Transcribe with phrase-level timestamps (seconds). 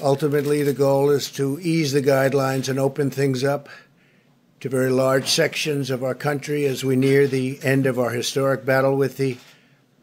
[0.00, 3.68] Ultimately, the goal is to ease the guidelines and open things up
[4.60, 8.64] to very large sections of our country as we near the end of our historic
[8.64, 9.36] battle with the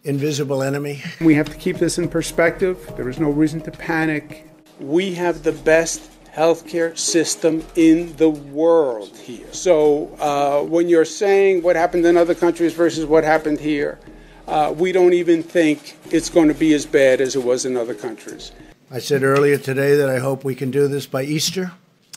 [0.03, 1.01] invisible enemy.
[1.21, 2.91] We have to keep this in perspective.
[2.97, 4.47] There is no reason to panic.
[4.79, 9.51] We have the best healthcare system in the world here.
[9.53, 13.99] So uh, when you're saying what happened in other countries versus what happened here,
[14.47, 17.77] uh, we don't even think it's going to be as bad as it was in
[17.77, 18.51] other countries.
[18.93, 21.71] I said earlier today that I hope we can do this by Easter,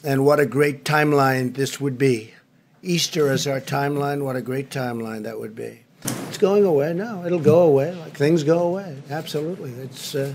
[0.05, 2.35] and what a great timeline this would be.
[2.83, 5.85] Easter as our timeline, what a great timeline that would be.
[6.29, 6.93] It's going away.
[6.93, 7.95] No, it'll go away.
[7.95, 8.95] Like things go away.
[9.09, 9.71] Absolutely.
[9.71, 10.35] It's uh,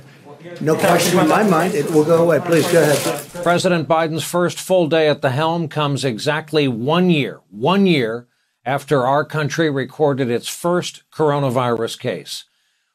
[0.61, 1.75] no question in my mind.
[1.75, 2.39] It will go away.
[2.39, 3.43] Please go ahead.
[3.43, 8.27] President Biden's first full day at the helm comes exactly one year, one year
[8.65, 12.45] after our country recorded its first coronavirus case.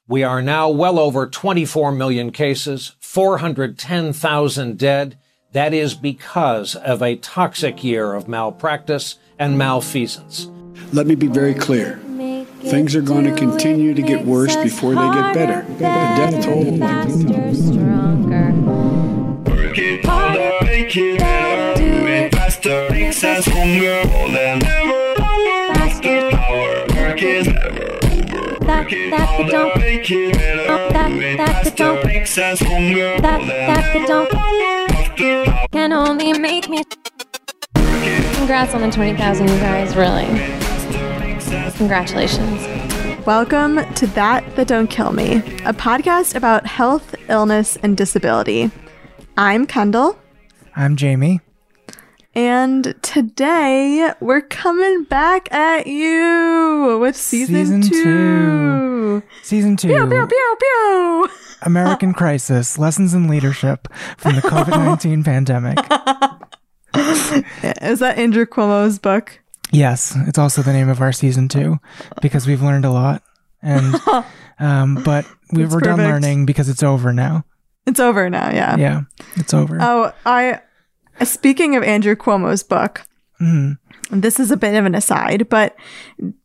[0.09, 5.17] We are now well over 24 million cases, 410,000 dead.
[5.53, 10.51] That is because of a toxic year of malpractice and malfeasance.
[10.93, 11.99] Let me be very clear.
[12.61, 15.63] Things are going to continue to get worse before they get better.
[15.73, 16.73] The death toll.
[16.73, 16.83] Make
[19.79, 20.03] it
[21.19, 21.81] better.
[21.81, 24.03] Do it faster, makes us stronger.
[28.87, 29.11] Over.
[29.11, 29.77] That, that, don't.
[29.79, 30.93] Make it better.
[30.93, 32.07] That, Do it that, don't.
[32.07, 33.21] makes us stronger.
[33.21, 34.33] That, More that, the don't.
[34.33, 34.93] ever.
[34.95, 36.85] After power, Can only make me.
[38.37, 40.27] Congrats on the 20,000, you guys, really.
[41.77, 43.27] Congratulations.
[43.27, 48.71] Welcome to That That Don't Kill Me, a podcast about health, illness, and disability.
[49.37, 50.19] I'm Kendall,
[50.77, 51.41] I'm Jamie.
[52.37, 58.03] And today we're coming back at you with season, Season two.
[58.05, 59.23] two.
[59.43, 59.89] Season two.
[59.89, 61.29] Pew, pew, pew, pew.
[61.63, 65.79] American Crisis Lessons in Leadership from the COVID 19 pandemic.
[67.83, 69.41] Is that Andrew Cuomo's book?
[69.73, 71.79] Yes, it's also the name of our season two
[72.21, 73.23] because we've learned a lot.
[73.63, 73.95] And,
[74.61, 77.47] um, but we were done learning because it's over now.
[77.87, 78.77] It's over now, yeah.
[78.77, 79.01] Yeah,
[79.37, 79.79] it's over.
[79.81, 80.61] Oh, I.
[81.23, 83.03] Speaking of Andrew Cuomo's book,
[83.41, 83.77] Mhm.
[84.11, 85.77] this is a bit of an aside, but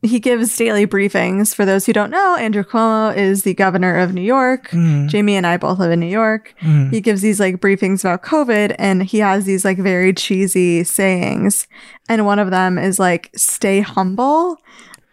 [0.02, 1.54] he gives daily briefings.
[1.56, 4.70] For those who don't know, Andrew Cuomo is the governor of New York.
[4.72, 5.08] Mhm.
[5.08, 6.54] Jamie and I both live in New York.
[6.62, 6.92] Mhm.
[6.92, 11.68] He gives these like briefings about COVID and he has these like very cheesy sayings.
[12.09, 14.58] And one of them is like, stay humble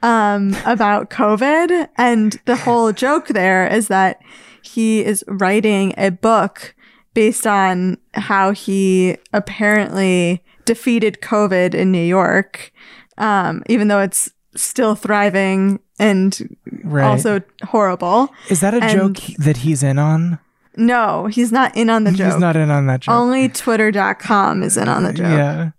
[0.03, 1.89] um, about COVID.
[1.97, 4.21] And the whole joke there is that
[4.63, 6.75] he is writing a book
[7.19, 12.71] based on how he apparently defeated COVID in New York,
[13.17, 17.03] um, even though it's still thriving and Right.
[17.05, 18.28] also horrible.
[18.49, 20.39] Is that a and- joke that he's in on?
[20.77, 22.31] No, he's not in on the joke.
[22.34, 23.12] He's not in on that joke.
[23.17, 25.27] Only twitter.com is in on the joke.
[25.27, 25.71] Yeah.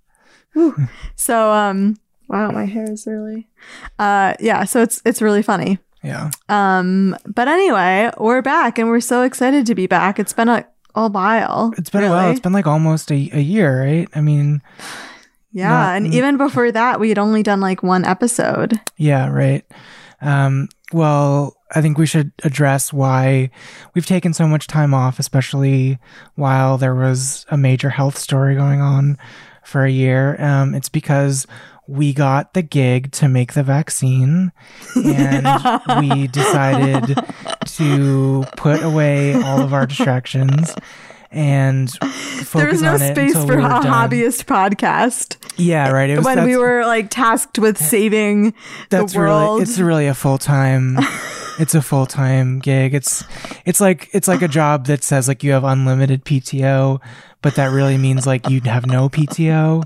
[1.15, 1.95] So um
[2.27, 3.47] wow, my hair is really
[3.97, 5.79] uh yeah, so it's it's really funny.
[6.03, 6.31] Yeah.
[6.49, 10.19] Um but anyway, we're back and we're so excited to be back.
[10.19, 10.65] It's been a,
[11.05, 11.73] a while.
[11.77, 12.31] It's been a while.
[12.31, 14.07] It's been like almost a, a year, right?
[14.15, 14.61] I mean,
[15.51, 18.79] Yeah, not- and even before that we had only done like one episode.
[18.97, 19.65] Yeah, right.
[20.21, 23.51] Um, well, I think we should address why
[23.93, 25.97] we've taken so much time off, especially
[26.35, 29.17] while there was a major health story going on
[29.63, 30.35] for a year.
[30.41, 31.45] Um, it's because
[31.89, 34.51] we got the gig to make the vaccine
[34.95, 35.47] and
[36.01, 37.17] we decided
[37.65, 40.75] to put away all of our distractions
[41.31, 43.83] and focus there was no on it space for we a done.
[43.83, 46.09] hobbyist podcast Yeah, right.
[46.09, 48.53] It was when we were like tasked with saving
[48.89, 49.49] that's the world.
[49.59, 50.97] really it's really a full-time
[51.59, 53.23] it's a full-time gig it's
[53.65, 56.99] it's like it's like a job that says like you have unlimited pto
[57.41, 59.83] but that really means like you'd have no pto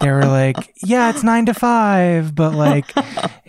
[0.00, 2.92] they were like yeah it's nine to five but like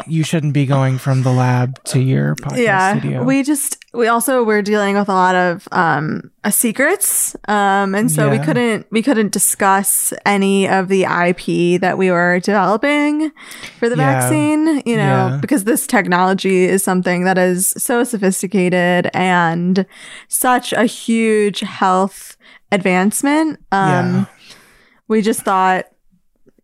[0.08, 4.08] you shouldn't be going from the lab to your podcast yeah studio we just we
[4.08, 8.85] also were dealing with a lot of um uh, secrets um and so we couldn't
[8.91, 13.32] we couldn't discuss any of the ip that we were developing
[13.79, 14.20] for the Yeah.
[14.20, 15.38] vaccine you know Yeah.
[15.41, 19.85] because this technology is something that is so sophisticated and
[20.28, 22.38] such a huge health
[22.75, 23.59] advancement.
[23.72, 24.25] Um Yeah.
[25.07, 25.85] we just thought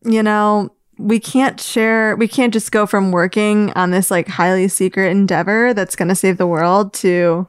[0.03, 4.67] you know we can't share we can't just go from working on this like highly
[4.67, 7.47] secret endeavor that's going to save the world to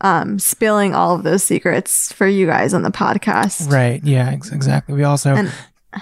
[0.00, 3.70] um spilling all of those secrets for you guys on the podcast.
[3.70, 4.00] Right.
[4.04, 4.94] Yeah ex- exactly.
[4.94, 5.52] We also And-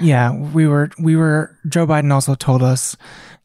[0.01, 2.97] yeah, we were we were Joe Biden also told us,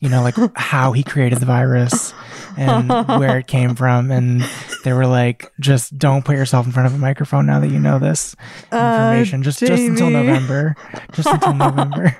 [0.01, 2.13] you know, like how he created the virus
[2.57, 4.43] and where it came from and
[4.83, 7.79] they were like just don't put yourself in front of a microphone now that you
[7.79, 8.35] know this
[8.73, 10.75] uh, information just just until November.
[11.13, 12.17] Just until November.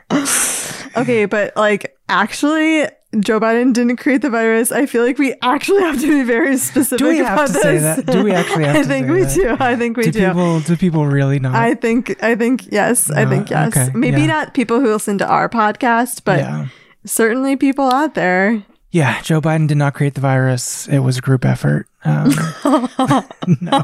[0.96, 2.88] Okay, but like actually,
[3.20, 4.72] Joe Biden didn't create the virus.
[4.72, 7.54] I feel like we actually have to be very specific Do we have about to
[7.54, 7.62] this.
[7.64, 8.06] say that?
[8.06, 9.34] Do we actually have I think we that?
[9.34, 9.58] do.
[9.60, 10.28] I think we do do.
[10.28, 11.56] people do people really not?
[11.56, 12.22] I think.
[12.24, 13.10] I think yes.
[13.10, 13.76] I think yes.
[13.76, 14.28] okay, Maybe yeah.
[14.28, 16.68] not people who listen to our podcast, but yeah.
[17.06, 18.64] Certainly people out there.
[18.92, 20.88] Yeah, Joe Biden did not create the virus.
[20.90, 21.88] It was a group effort.
[22.04, 22.32] Um,
[23.62, 23.84] no,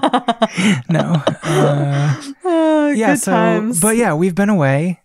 [0.90, 1.24] no.
[1.44, 3.80] Uh, Oh, yeah, good so times.
[3.80, 5.02] but yeah, we've been away,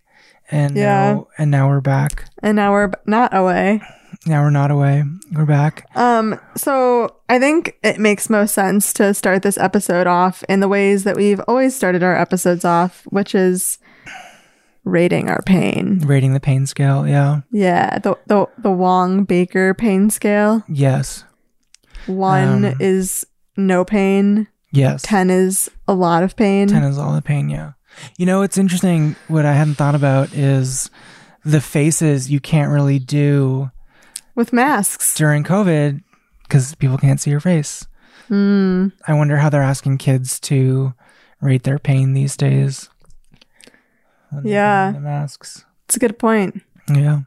[0.51, 1.13] and Yeah.
[1.13, 2.25] now and now we're back.
[2.41, 3.81] and now we're b- not away.
[4.25, 5.03] Now we're not away.
[5.33, 5.85] We're back.
[5.95, 10.69] Um, so I think it makes most sense to start this episode off in the
[10.69, 13.79] ways that we've always started our episodes off, which is
[14.83, 15.99] rating our pain.
[15.99, 17.07] Rating the pain scale.
[17.07, 17.41] Yeah.
[17.51, 20.63] Yeah, the the the Wong Baker pain scale.
[20.67, 21.23] Yes.
[22.07, 23.25] One Um, is
[23.55, 24.47] no pain.
[24.71, 25.01] Yes.
[25.03, 26.67] Ten is a lot of pain.
[26.67, 27.49] Ten is all the pain.
[27.49, 27.73] Yeah.
[28.17, 29.15] You know, it's interesting.
[29.27, 30.89] What I hadn't thought about is
[31.45, 33.69] the faces you can't really do
[34.35, 35.13] with masks.
[35.15, 36.01] during COVID
[36.43, 37.85] because people can't see your face.
[38.29, 38.91] Mm.
[39.07, 40.93] I wonder how they're asking kids to
[41.41, 42.89] rate their pain these days.
[44.43, 44.91] Yeah.
[44.91, 45.65] The masks.
[45.85, 46.61] It's a good point.
[46.93, 47.21] Yeah.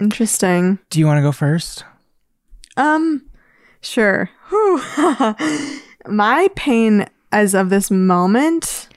[0.00, 0.78] Interesting.
[0.90, 1.84] Do you want to go first?
[2.76, 3.26] Um,
[3.80, 4.30] sure.
[6.06, 8.88] My pain as of this moment,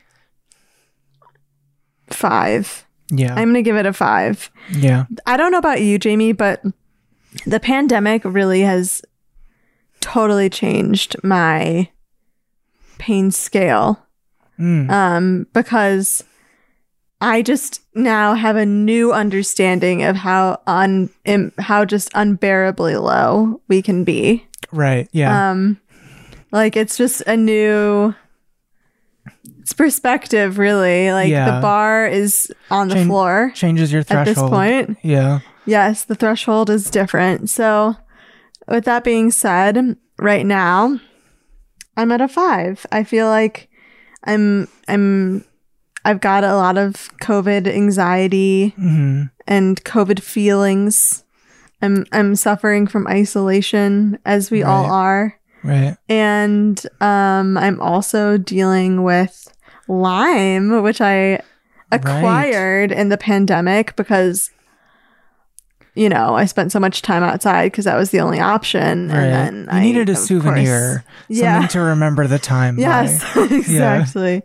[2.07, 2.85] five.
[3.11, 3.33] Yeah.
[3.33, 4.51] I'm gonna give it a five.
[4.71, 5.05] yeah.
[5.25, 6.63] I don't know about you, Jamie, but
[7.45, 9.01] the pandemic really has
[10.01, 11.89] totally changed my
[12.97, 14.05] pain scale.
[14.59, 14.89] Mm.
[14.89, 16.23] Um, because
[17.21, 23.61] I just now have a new understanding of how un im- how just unbearably low
[23.67, 24.45] we can be.
[24.71, 25.07] right.
[25.11, 25.51] Yeah.
[25.51, 25.79] Um,
[26.51, 28.13] like it's just a new.
[29.59, 31.11] It's perspective, really.
[31.11, 31.55] Like Yeah.
[31.55, 34.97] the bar is on the floor Changes your at this point.
[35.03, 35.39] Yeah.
[35.65, 37.49] Yes, the threshold is different.
[37.49, 37.95] So,
[38.67, 40.99] with that being said, right now,
[41.95, 42.85] I'm at a five.
[42.91, 43.69] I feel like
[44.23, 45.45] I'm I'm
[46.09, 51.23] I've got a lot of COVID anxiety hmm and COVID feelings.
[51.81, 55.95] I'm I'm suffering from isolation, as we all are, Right.
[56.07, 59.53] and um, I'm also dealing with
[59.87, 61.41] Lyme, which I
[61.91, 64.51] acquired in the pandemic because
[65.99, 69.09] you know I spent so much time outside because that was the only option.
[69.09, 69.17] Right.
[69.17, 70.79] And then you I, needed a souvenir.
[70.89, 71.03] course-
[71.39, 71.53] yeah.
[71.59, 72.75] Something to remember the time.
[72.77, 72.81] by.
[72.81, 73.11] Yes,
[73.51, 74.41] exactly.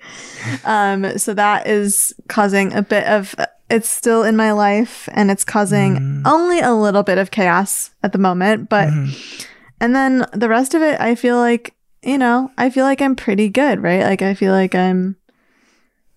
[0.64, 3.34] Um, so that is causing a bit of.
[3.70, 6.22] It's still in my life, and it's causing Mm.
[6.26, 8.68] only a little bit of chaos at the moment.
[8.68, 9.46] But Mhm.
[9.80, 13.16] and then the rest of it, I feel like you know, I feel like I'm
[13.16, 14.02] pretty good, right?
[14.02, 15.16] Like I feel like I'm,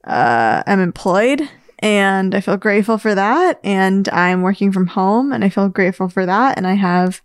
[0.04, 1.48] uh, I'm employed,
[1.80, 6.10] and I feel grateful for that, and I'm working from home, and I feel grateful
[6.10, 7.22] for that, and I have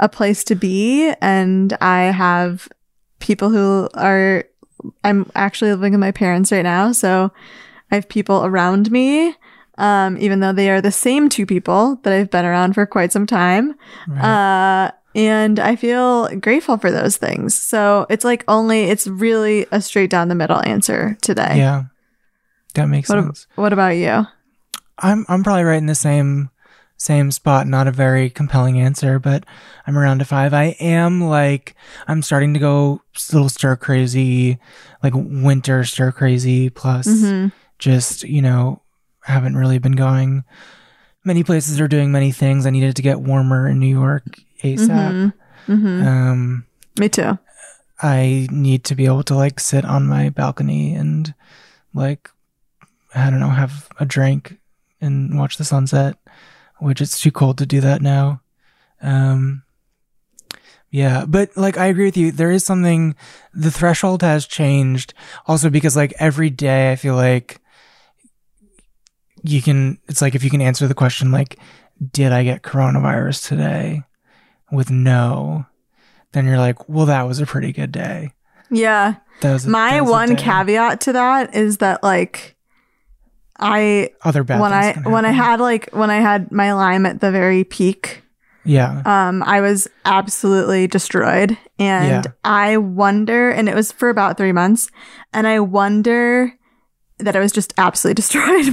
[0.00, 2.68] a place to be, and I have
[3.20, 4.44] people who are
[5.04, 7.32] I'm actually living with my parents right now, so
[7.90, 9.36] I have people around me.
[9.78, 13.10] Um, even though they are the same two people that I've been around for quite
[13.10, 13.74] some time.
[14.06, 14.88] Right.
[14.88, 17.54] Uh, and I feel grateful for those things.
[17.54, 21.56] So it's like only, it's really a straight down the middle answer today.
[21.56, 21.84] yeah.
[22.74, 23.46] That makes What, ab- sense.
[23.56, 24.26] what about you?
[24.98, 26.50] I'm I'm probably right in the same
[26.96, 27.66] same spot.
[27.66, 29.44] Not a very compelling answer, but
[29.86, 30.54] I'm around a five.
[30.54, 31.74] I am like
[32.06, 34.58] I'm starting to go a little stir crazy,
[35.02, 36.70] like winter stir crazy.
[36.70, 37.52] Plus, Mhm.
[37.78, 38.82] just you know,
[39.24, 40.44] haven't really been going.
[41.24, 42.66] Many places are doing many things.
[42.66, 44.24] I needed to get warmer in New York
[44.62, 44.88] ASAP.
[44.88, 45.32] Mhm.
[45.68, 46.06] Mhm.
[46.06, 46.64] Um,
[46.98, 47.38] Me too.
[48.00, 51.32] I need to be able to like sit on my balcony and
[51.94, 52.28] like
[53.14, 54.58] I don't know, have a drink
[55.00, 56.16] and watch the sunset,
[56.78, 58.40] which it's too cold to do that now.
[59.00, 59.62] Um
[60.90, 62.32] yeah, but like I agree with you.
[62.32, 63.14] There is something
[63.54, 65.14] the threshold has changed
[65.46, 67.60] also because like every day I feel like
[69.42, 71.58] you can it's like if you can answer the question like
[72.12, 74.02] did I get coronavirus today
[74.70, 75.66] with no
[76.32, 78.32] then you're like, well, that was a pretty good day.
[78.70, 79.16] Yeah.
[79.42, 82.56] That was a, My that was one caveat to that is that like
[83.62, 87.20] I Other bad when I when I had like when I had my Lyme at
[87.20, 88.22] the very peak,
[88.64, 92.32] yeah, um, I was absolutely destroyed, and Yeah.
[92.44, 94.90] I wonder, and it was for about three months,
[95.32, 96.52] and I wonder
[97.18, 98.68] that I was just absolutely destroyed.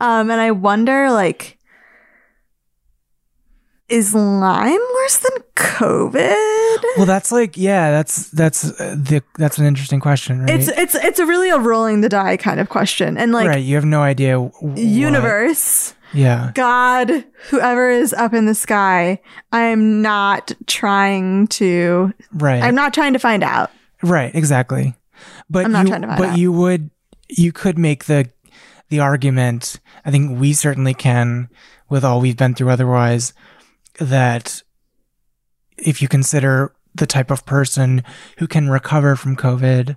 [0.00, 1.55] um, and I wonder, like,
[3.88, 6.84] is Lyme worse than COVID?
[6.96, 10.50] Well, that's like yeah, that's that's uh, the that's an interesting question, right?
[10.50, 13.62] It's it's it's a really a rolling the die kind of question, and like right,
[13.62, 14.40] you have no idea.
[14.40, 16.50] what- universe, Yeah.
[16.54, 19.20] God, whoever is up in the sky,
[19.52, 22.12] I am not trying to.
[22.32, 22.62] Right.
[22.62, 23.70] I'm not trying to find out.
[24.02, 24.94] Right, exactly.
[25.48, 26.38] But I'm not you, trying to find but out.
[26.38, 26.90] you would
[27.28, 28.30] you could make the
[28.88, 31.48] the argument, I think we certainly can
[31.88, 33.32] with all we've been through otherwise
[33.98, 34.62] that
[35.76, 38.02] if you consider the type of person
[38.38, 39.96] who can recover from COVID,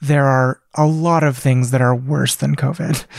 [0.00, 3.04] there are a lot of things that are worse than COVID.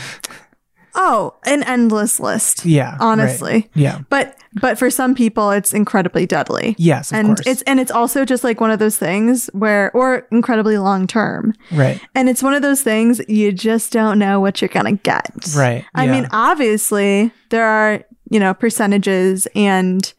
[0.98, 2.64] Oh, an endless list.
[2.64, 3.00] Yeah, right.
[3.00, 3.68] honestly.
[3.74, 4.00] Yeah.
[4.08, 6.74] But but for some people, it's incredibly deadly.
[6.78, 7.46] Yes, and course.
[7.46, 11.52] it's and it's also just like one of those things where, or incredibly long term.
[11.70, 12.00] Right.
[12.14, 15.30] And it's one of those things you just don't know what you're gonna get.
[15.54, 15.84] Right.
[15.94, 16.12] I yeah.
[16.12, 20.12] mean, obviously there are you know percentages and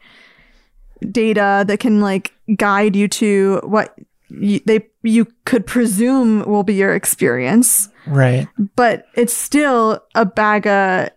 [1.12, 3.96] data that can like guide you to what
[4.30, 8.48] you, they you could presume will be your experience, right.
[8.76, 11.10] but it's still a bag of.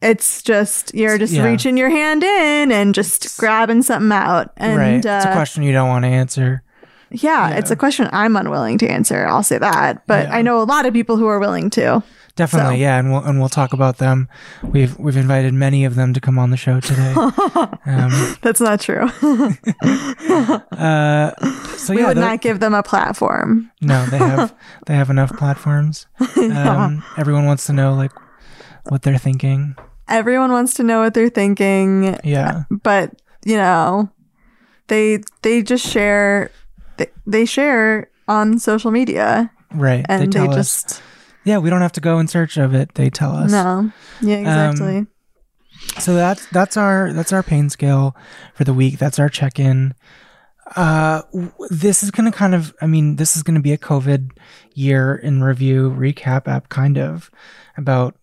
[0.00, 1.44] It's just you're just Yeah.
[1.44, 4.94] reaching your hand in and just grabbing something out, and right.
[4.94, 6.62] it's a uh, question you don't want to answer.
[7.10, 9.26] yeah, it's a question I'm unwilling to answer.
[9.26, 10.36] I'll say that, but Yeah.
[10.36, 12.02] I know a lot of people who are willing to.
[12.34, 14.28] Definitely, So- yeah, and we'll and we'll talk about them.
[14.62, 17.12] We've we've invited many of them to come on the show today.
[17.86, 19.02] um, That's not true.
[20.72, 21.30] uh,
[21.76, 23.70] so we yeah, would not give them a platform.
[23.80, 24.54] no, they have
[24.86, 26.06] they have enough platforms.
[26.36, 28.12] Um, Everyone wants to know like
[28.88, 29.76] what they're thinking.
[30.08, 33.12] Everyone wants to know what they're thinking, Yeah, but
[33.44, 34.10] you know,
[34.88, 36.50] they they just share
[36.96, 40.04] they, they share on social media right.
[40.08, 41.00] and they they, tell us.
[41.44, 42.94] Yeah, we don't have to go in search of it.
[42.94, 43.50] They tell us.
[43.50, 43.90] no.
[44.20, 45.06] Yeah, exactly.
[45.98, 48.14] So that's that's our that's our pain scale
[48.54, 48.98] for the week.
[48.98, 49.94] That's our check in.
[50.76, 53.72] Uh, w- this is going to kind of, I mean, this is going to be
[53.72, 54.30] a COVID
[54.74, 57.30] year in review recap app, kind of
[57.76, 58.14] about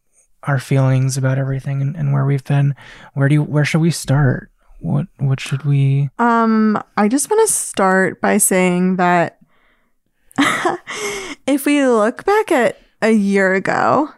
[0.44, 2.76] our feelings about everything and, and where we've been.
[3.14, 4.50] Where do you, where should we start?
[4.80, 6.10] What what should we?
[6.18, 9.38] Um, I just want to start by saying that
[11.46, 14.10] if we look back at a year ago,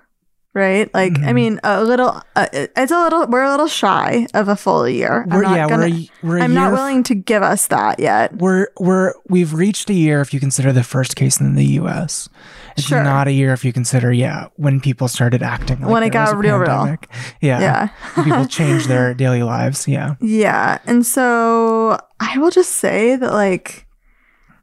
[0.53, 0.93] right?
[0.93, 1.35] Like, I Mhm.
[1.35, 5.25] mean, a little, uh, it's a little, we're a little shy of a full year.
[5.29, 7.41] We're, I'm not yeah, gonna, we're a, we're a I'm not f- willing to give
[7.43, 8.35] us that yet.
[8.35, 12.27] We're we're we've reached a year if you consider the first case in the U.S.
[12.75, 13.03] It's Sure.
[13.03, 16.35] not a year if you consider yeah when people started acting like When it got
[16.37, 16.97] real, real.
[17.41, 18.23] Yeah, Yeah.
[18.23, 19.87] People changed their daily lives.
[19.87, 20.79] Yeah, Yeah.
[20.85, 23.85] And so I will just say that, like,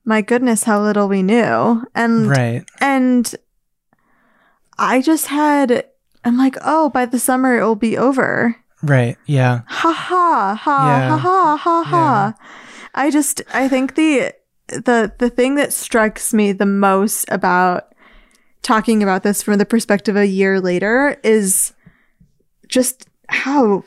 [0.04, 1.84] my goodness, how little we knew.
[1.94, 2.64] And, right.
[2.80, 3.34] and
[4.78, 5.85] I just had,
[6.25, 8.56] I'm like, oh, by the summer it will be over.
[8.82, 9.16] Right.
[9.26, 9.62] Yeah.
[9.66, 11.18] Ha ha ha Yeah.
[11.18, 12.35] ha ha ha ha.
[12.94, 14.32] I just I think the
[14.68, 17.92] the the thing that strikes me the most about
[18.62, 21.73] talking about this from the perspective a year later is
[22.68, 23.82] just how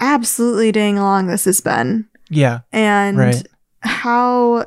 [0.00, 2.60] absolutely dang long this has been Yeah.
[2.72, 3.46] and Right.
[3.80, 4.66] how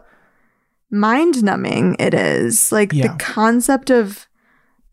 [0.91, 2.71] mind numbing it is.
[2.71, 3.07] Like Yeah.
[3.13, 4.27] the concept of,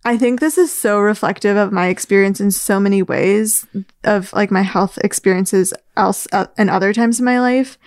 [0.05, 3.67] I think this is so reflective of my experience in so many ways
[4.05, 7.79] of like my health experiences else uh, and other times in my life.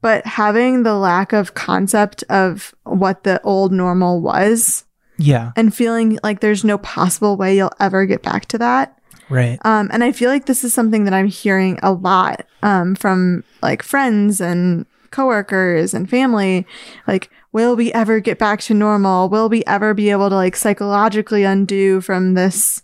[0.00, 4.84] But having the lack of concept of what the old normal was
[5.18, 5.50] Yeah.
[5.56, 8.96] and feeling like there's no possible way you'll ever get back to that.
[9.28, 9.58] Right.
[9.64, 13.44] Um, and I feel like this is something that I'm hearing a lot um, from
[13.60, 16.66] like friends and coworkers and family.
[17.06, 19.28] Like, will we ever get back to normal?
[19.28, 22.82] Will we ever be able to like psychologically undo from this,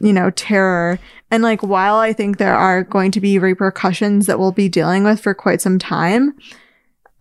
[0.00, 0.98] you know, terror?
[1.30, 5.04] And like, while I think there are going to be repercussions that we'll be dealing
[5.04, 6.34] with for quite some time,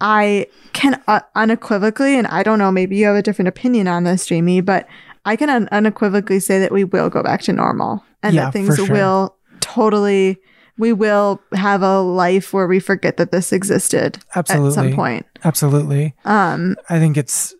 [0.01, 4.03] I can uh, unequivocally, and I don't know, maybe you have a different opinion on
[4.03, 4.87] this, Jamie, but
[5.25, 8.53] I can un- unequivocally say that we will go back to normal and Yeah, that
[8.53, 8.91] things sure.
[8.91, 10.39] will totally,
[10.81, 15.25] we will have a life where we forget that this existed at some point.
[15.43, 16.15] Absolutely.
[16.25, 17.53] Um, I think it's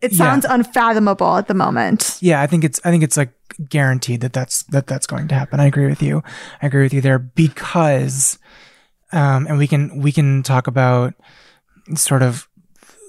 [0.00, 0.18] it Yeah.
[0.18, 2.16] sounds unfathomable at the moment.
[2.20, 2.40] yeah.
[2.40, 3.32] I think it's I think it's like
[3.68, 5.60] guaranteed that that's that that's going to happen.
[5.60, 6.22] I agree with you.
[6.62, 8.38] I agree with you there because,
[9.12, 11.14] um, and we can we can talk about
[11.94, 12.48] sort of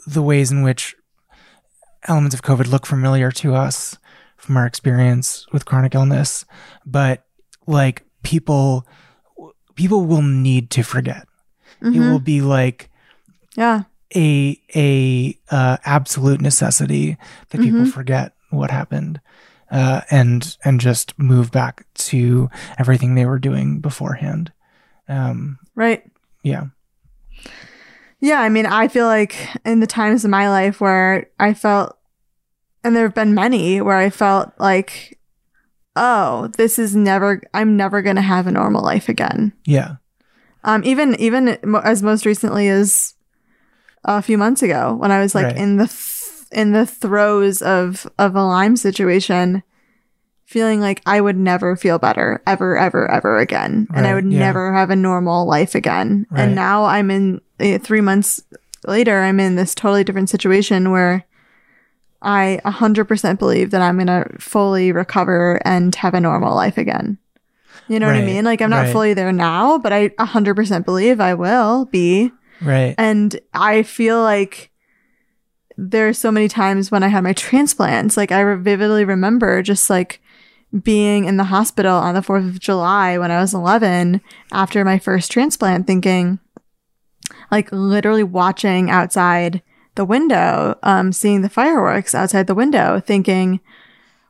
[0.05, 0.95] the ways in which
[2.07, 3.97] elements of COVID look familiar to us
[4.37, 6.45] from our experience with chronic illness,
[6.85, 7.25] but
[7.65, 8.85] like people
[9.75, 11.27] people will need to forget.
[11.81, 12.09] It Mhm.
[12.09, 12.89] will be like
[13.55, 13.83] Yeah.
[14.15, 17.17] a a uh, absolute necessity
[17.49, 17.91] that people Mhm.
[17.91, 19.19] forget what happened
[19.71, 24.51] uh, and and just move back to everything they were doing beforehand.
[25.09, 26.03] Um, Right.
[26.43, 26.65] yeah,
[28.21, 31.97] Yeah, I mean, I feel like in the times of my life where I felt,
[32.83, 35.19] and there have been many where I felt like,
[35.95, 39.53] oh, this is never, I'm never going to have a normal life again.
[39.65, 39.95] yeah,
[40.63, 43.13] Um, even even as most recently as
[44.03, 45.57] a few months ago, when I was like Right.
[45.57, 46.21] in the th-
[46.51, 49.63] in the throes of of a Lyme situation,
[50.45, 54.39] feeling like I would never feel better ever, ever, ever again, and I would yeah.
[54.39, 56.27] never have a normal life again.
[56.29, 56.41] Right.
[56.41, 58.41] And now I'm in eh, three months
[58.85, 61.25] later, I'm in this totally different situation where.
[62.25, 67.19] I 100% believe that I'm going to fully recover and have a normal life again.
[67.87, 68.43] You know what I mean?
[68.43, 68.91] Like I'm not right.
[68.91, 72.31] fully there now, but I 100% believe I will be.
[72.61, 74.71] right, And I feel like
[75.77, 80.19] there's so many times when I had my transplants, like I vividly remember just like
[80.81, 84.19] being in the hospital on the 4th of July when I was 11
[84.51, 86.39] after my first transplant thinking
[87.51, 89.61] like literally watching outside
[89.95, 93.59] the window, um, seeing the fireworks outside the window, thinking,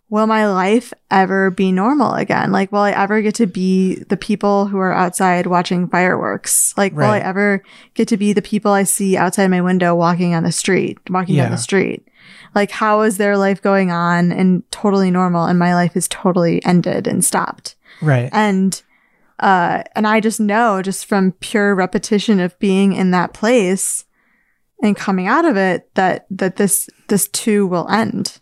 [0.10, 2.51] will my life ever be normal again?
[2.51, 6.74] Like, will I ever get to be the people who are outside watching fireworks?
[6.77, 7.63] Like, will I ever
[7.95, 11.36] get to be the people I see outside my window walking on the street, walking
[11.43, 12.07] down the street?
[12.53, 15.45] Like, how is their life going on and totally normal?
[15.45, 18.81] And my life is totally ended and stopped right, and
[19.39, 24.05] uh and i just know just from pure repetition of being in that place
[24.86, 28.39] and coming out of it that that this this too will end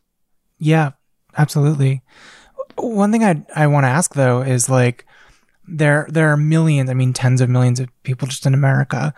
[0.64, 0.92] yeah,
[1.38, 2.02] absolutely.
[2.78, 5.06] One thing I I want to ask though is like
[5.68, 9.14] there there are millions, I mean tens of millions of people just in America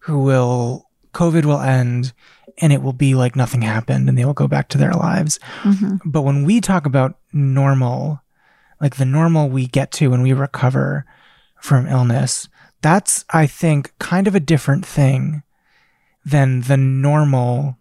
[0.00, 2.14] who will COVID will end
[2.58, 5.38] and it will be like nothing happened and they will go back to their lives.
[5.62, 5.96] Mm-hmm.
[6.10, 8.22] But when we talk about normal,
[8.80, 11.04] like the normal we get to when we recover
[11.60, 12.48] from illness,
[12.80, 15.42] that's, I think, kind of a different thing
[16.26, 17.78] than the normal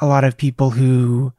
[0.00, 1.32] a lot of people who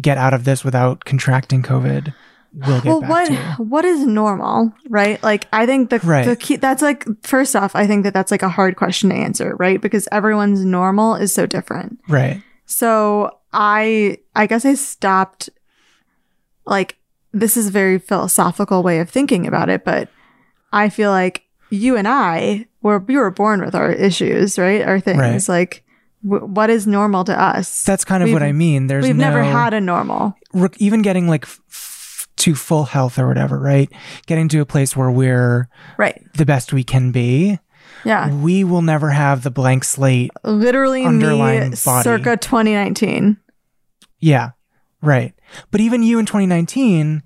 [0.00, 2.12] get out of this without contracting COVID
[2.52, 3.10] will get well back
[3.58, 6.24] what what is normal right like i think the, Right.
[6.24, 9.16] the key that's like first off i think that that's like a hard question to
[9.16, 12.42] answer right because everyone's normal is so different Right.
[12.64, 15.50] So I I guess I stopped
[16.66, 16.96] like
[17.32, 20.08] this is a very philosophical way of thinking about it, but
[20.72, 24.82] I feel like you and I were we were born with our issues, right?
[24.82, 25.48] Our things Right.
[25.48, 25.84] like
[26.26, 27.84] w- what is normal to us.
[27.84, 28.86] That's kind of what We've- I mean.
[28.88, 30.34] There's We've never had a normal.
[30.78, 33.90] even getting like f- to full health or whatever, right?
[34.26, 36.20] Getting to a place where we're Right.
[36.34, 37.58] the best we can be.
[38.04, 38.30] Yeah.
[38.34, 40.30] We will never have the blank slate.
[40.44, 42.04] Literally Underlying me body.
[42.04, 43.38] circa 2019.
[44.20, 44.50] Yeah.
[45.02, 45.34] Right.
[45.70, 47.22] But even you in 2019,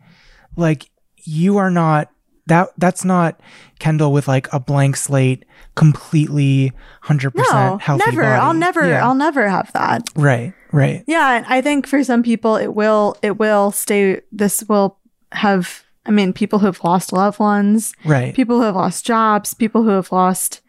[0.56, 0.90] like
[1.24, 2.08] you are not
[2.46, 3.40] that that's not
[3.78, 6.72] Kendall with like a blank slate, completely
[7.04, 8.22] 100% No, healthy never.
[8.22, 8.35] body.
[8.40, 9.04] I'll never Yeah.
[9.06, 10.09] I'll never have that.
[10.16, 10.52] Right.
[10.72, 11.02] Right.
[11.06, 14.98] Yeah, I think for some people it will it will stay this will
[15.33, 18.35] have I mean people who have lost loved ones, Right.
[18.35, 20.61] people who have lost jobs, people who have lost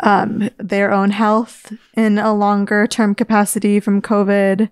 [0.00, 4.70] um their own health in a longer term capacity from COVID.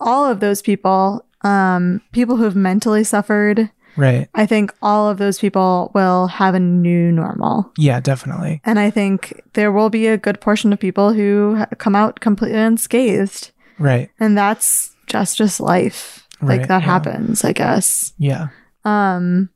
[0.00, 4.28] All of those people, um people who have mentally suffered, Right.
[4.34, 7.72] I think all of those people will have a new normal.
[7.78, 8.60] Yeah, definitely.
[8.64, 12.58] And I think there will be a good portion of people who come out completely
[12.58, 14.10] unscathed Right.
[14.20, 16.86] and that's just just life Right, like that yeah.
[16.86, 18.48] happens i guess Yeah.
[18.84, 19.48] um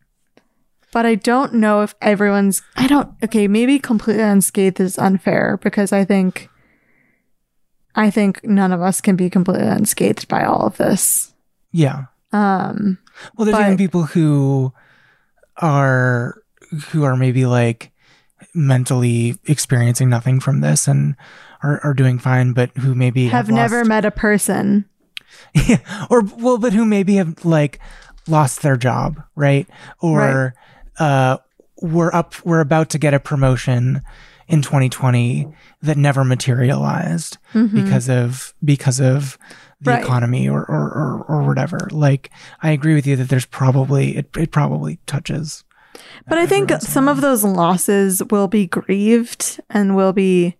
[0.92, 5.92] but i don't know if everyone's i don't okay maybe completely unscathed is unfair because
[5.92, 6.48] i think
[7.94, 11.34] i think none of us can be completely unscathed by all of this
[11.72, 12.04] Yeah.
[12.32, 12.98] Um
[13.36, 14.72] Well, there's But- even people who
[15.56, 16.42] are
[16.90, 17.92] who are maybe like
[18.54, 21.14] mentally experiencing nothing from this and
[21.62, 24.86] are, are doing fine, but who maybe have have, never lost- met a person.
[25.54, 27.78] Yeah, or well, but who maybe have like
[28.26, 29.68] lost their job, right?
[30.00, 30.54] Or
[30.98, 31.38] uh,
[31.80, 34.02] we're up, we're about to get a promotion
[34.48, 35.46] in 2020
[35.82, 39.38] that never materialized because of because of
[39.80, 40.02] the Right.
[40.04, 41.78] economy or, or or or whatever.
[41.90, 42.30] Like,
[42.62, 45.64] I agree with you that there's probably it it probably touches.
[46.28, 50.56] but i think some of those losses will be grieved and will be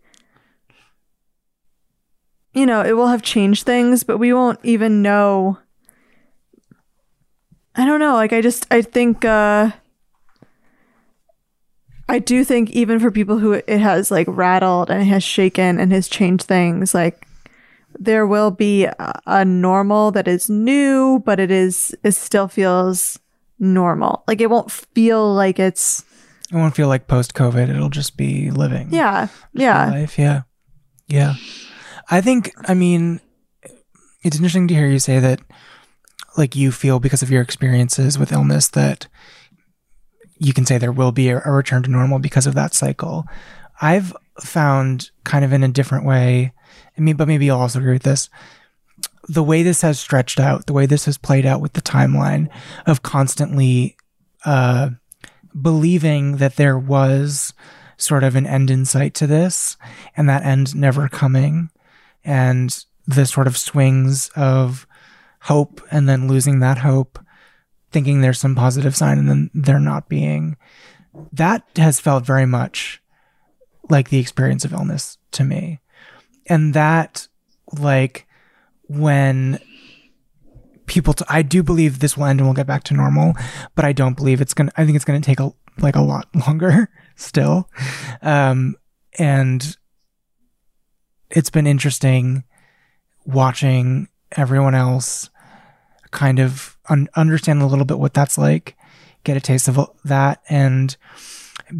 [2.52, 5.56] you know it will have changed things but we won't even know
[7.76, 9.70] i don't know like i just i think uh
[12.08, 15.78] i do think even for people who it has like rattled and it has shaken
[15.78, 17.24] and has changed things like
[17.98, 23.18] there will be a, a normal that is new, but it is it still feels
[23.58, 24.24] normal.
[24.26, 26.04] Like it won't feel like it's
[26.50, 27.68] It won't feel like post COVID.
[27.68, 28.88] It'll just be living.
[28.90, 30.18] yeah yeah life.
[30.18, 30.42] Yeah.
[31.08, 31.34] Yeah.
[32.10, 33.20] I think, I mean,
[34.22, 35.40] it's interesting to hear you say that,
[36.36, 39.08] like, you feel because of your experiences with illness that
[40.38, 43.24] you can say there will be a, a return to normal because of that cycle.
[43.80, 46.52] I've found kind of in a different way,
[47.00, 48.28] I mean, but maybe you'll also agree with this.
[49.26, 52.50] The way this has stretched out, the way this has played out with the timeline
[52.86, 53.96] of constantly
[54.44, 54.90] uh,
[55.60, 57.54] believing that there was
[57.96, 59.78] sort of an end in sight to this
[60.14, 61.70] and that end never coming
[62.22, 64.86] and the sort of swings of
[65.42, 67.18] hope and then losing that hope
[67.90, 70.56] thinking there's some positive sign and then there not being
[71.32, 73.02] that has felt very much
[73.90, 75.80] like the experience of illness to me
[76.50, 77.26] and that
[77.78, 78.26] like
[78.88, 79.58] when
[80.86, 83.32] people t- i do believe this will end and we'll get back to normal
[83.74, 86.28] but i don't believe it's gonna i think it's gonna take a like a lot
[86.46, 87.68] longer still.
[88.22, 88.76] Um
[89.18, 89.76] and
[91.30, 92.44] it's been interesting
[93.24, 95.30] watching everyone else
[96.10, 98.76] kind of un- understand a little bit what that's like
[99.24, 100.96] get a taste of that and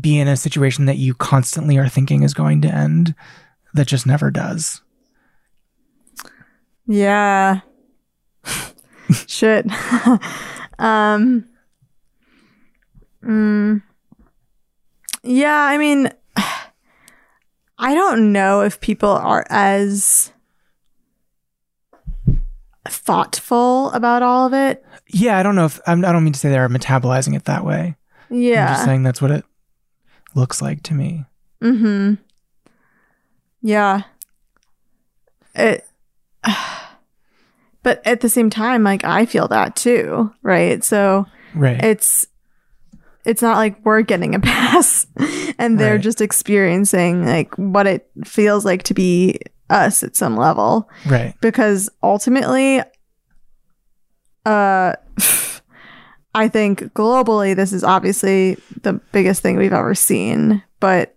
[0.01, 3.15] be in a situation that you constantly are thinking is going to end
[3.75, 4.81] that just never does.
[6.87, 7.61] Yeah.
[9.27, 9.67] Shit.
[10.79, 11.45] Um
[13.23, 13.83] mm,
[15.23, 16.11] yeah i mean
[17.79, 20.33] i don't know if people are as
[22.89, 24.83] thoughtful about all of it.
[25.09, 27.63] Yeah i don't know if I'm, i don't mean to say they're metabolizing it that
[27.65, 27.97] way.
[28.31, 28.69] Yeah.
[28.69, 29.45] i'm just saying that's what it
[30.35, 31.27] looks like to me.
[31.63, 32.15] Mm-hmm
[33.63, 34.03] yeah.
[35.55, 35.85] It
[37.83, 40.83] but at the same time like i feel that too right?
[40.85, 41.83] So right.
[41.83, 42.27] it's
[43.25, 45.07] it's not like we're getting a pass
[45.59, 46.01] and they're Right.
[46.01, 50.89] just experiencing like what it feels like to be us at some level.
[51.07, 51.35] Right.
[51.41, 52.81] Because ultimately
[54.47, 54.95] uh
[56.35, 61.15] i think globally this is obviously the biggest thing we've ever seen but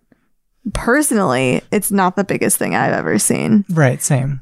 [0.74, 4.42] personally it's not the biggest thing i've ever seen right same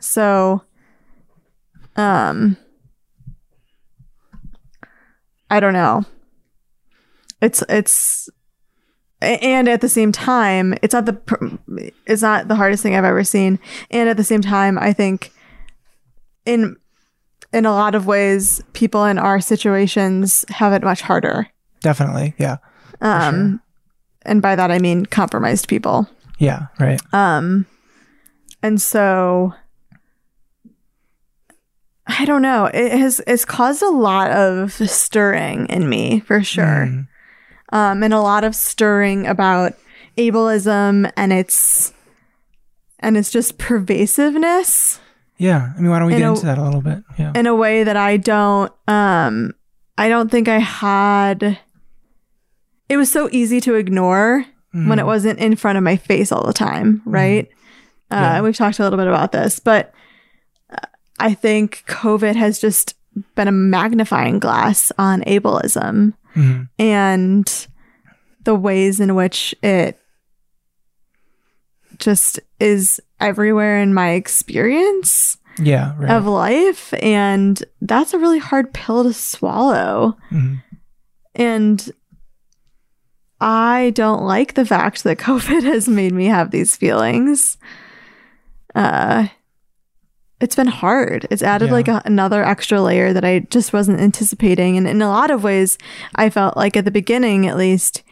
[0.00, 0.62] so
[1.96, 2.56] um
[5.50, 6.04] I don't know.
[7.42, 8.28] It's it's
[9.20, 11.58] and at the same time, it's not the
[12.06, 13.58] it's not the hardest thing I've ever seen.
[13.90, 15.32] And at the same time, I think
[16.46, 16.76] in
[17.52, 21.48] in a lot of ways, people in our situations have it much harder.
[21.80, 22.58] definitely yeah
[23.00, 23.60] Um
[24.26, 26.08] and by that I mean compromised people.
[26.38, 27.66] yeah right Um,
[28.62, 29.54] and so
[32.06, 32.66] I don't know.
[32.66, 36.64] It has it's caused a lot of stirring in me for sure.
[36.88, 37.06] Mm.
[37.72, 39.74] Um, and a lot of stirring about
[40.18, 41.92] ableism and its
[42.98, 44.98] and its just pervasiveness
[45.38, 47.32] yeah i mean why don't we In get a- into that a little bit yeah
[47.34, 49.54] in a way that I don't um
[49.96, 51.58] I don't think I had
[52.90, 55.06] it was so easy to ignore when it Mhm.
[55.06, 57.48] wasn't in front of my face all the time, right?
[58.10, 58.34] Uh, Yeah.
[58.36, 59.92] and we've talked a little bit about this, but
[60.70, 60.76] uh,
[61.18, 62.94] I think COVID has just
[63.34, 66.68] been a magnifying glass on ableism Mhm.
[66.78, 67.66] and
[68.44, 69.98] the ways in which it
[71.98, 78.72] just is everywhere in my experience yeah right of life and that's a really hard
[78.72, 80.62] pill to swallow Mhm.
[81.34, 81.90] and
[83.40, 87.56] i don't like the fact that covid has made me have these feelings.
[88.74, 89.28] Uh
[90.40, 91.26] it's been hard.
[91.30, 91.72] It's added Yeah.
[91.72, 94.76] like a, another extra layer that i just wasn't anticipating.
[94.78, 95.76] And in a lot of ways
[96.14, 98.02] i felt like at the beginning at least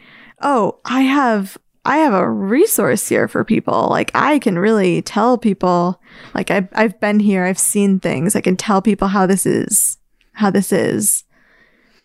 [0.41, 3.87] oh i have i have a resource here for people.
[3.89, 6.01] Like i can really tell people
[6.35, 7.45] like I've, I've been here.
[7.45, 8.35] I've seen things.
[8.35, 9.97] I can tell people how this is
[10.33, 11.23] how this is.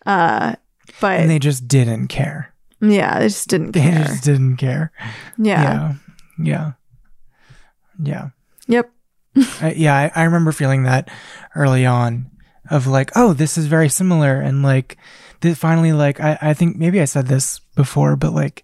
[0.05, 0.55] Uh
[1.01, 3.91] but and they just didn't care yeah they just didn't care.
[3.91, 4.91] they just didn't care.
[5.37, 5.61] Yeah.
[5.63, 5.93] yeah.
[6.37, 6.71] Yeah.
[8.03, 8.29] Yeah.
[8.67, 8.91] Yep.
[9.61, 11.09] I, yeah I, I remember feeling that
[11.55, 12.31] early on
[12.71, 14.97] of like oh this is very similar and like
[15.41, 18.63] th- finally like I, I think maybe i said this before but like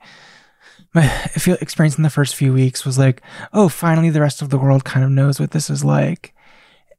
[0.94, 3.22] my feel experience in the first few weeks was like
[3.54, 6.34] oh finally the rest of the world kind of knows what this is like.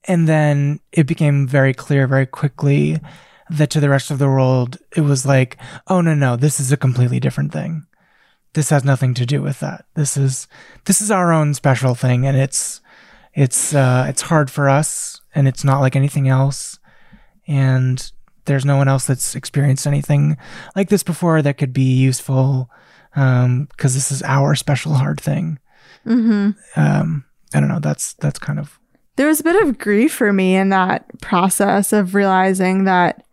[0.05, 2.99] And then it became very clear very quickly
[3.51, 5.57] that to the rest of the world it was like
[5.89, 7.87] oh no no this is a completely different thing
[8.55, 10.47] this has nothing to do with that this is
[10.85, 12.83] this is our own special thing and it's
[13.35, 16.79] it's uh, it's hard for us, and it's not like anything else,
[17.47, 18.13] and
[18.45, 20.37] there's no one else that's experienced anything
[20.77, 22.71] like this before that could be useful
[23.15, 25.59] because this is our special hard thing.
[26.07, 26.51] Mm-hmm.
[26.81, 27.25] Um,
[27.55, 27.79] I don't know.
[27.79, 28.79] That's that's kind of
[29.17, 33.25] There was a bit of grief for me in that process of realizing that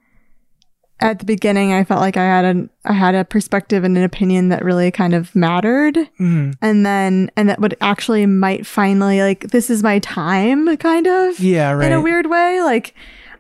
[1.02, 4.04] at the beginning I felt like I had an I had a perspective and an
[4.04, 5.96] opinion that really kind of mattered.
[6.20, 6.56] Mhm.
[6.62, 11.40] And then and that would actually might finally like this is my time kind of.
[11.40, 11.88] yeah, right.
[11.88, 12.62] In a weird way.
[12.62, 12.94] Like,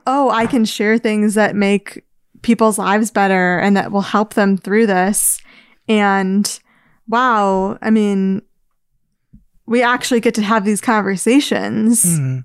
[0.07, 2.03] oh, I can share things that make
[2.41, 5.41] people's lives better and that will help them through this.
[5.89, 6.59] And
[7.07, 8.41] wow, I mean
[9.65, 12.43] we actually get to have these conversations Mhm.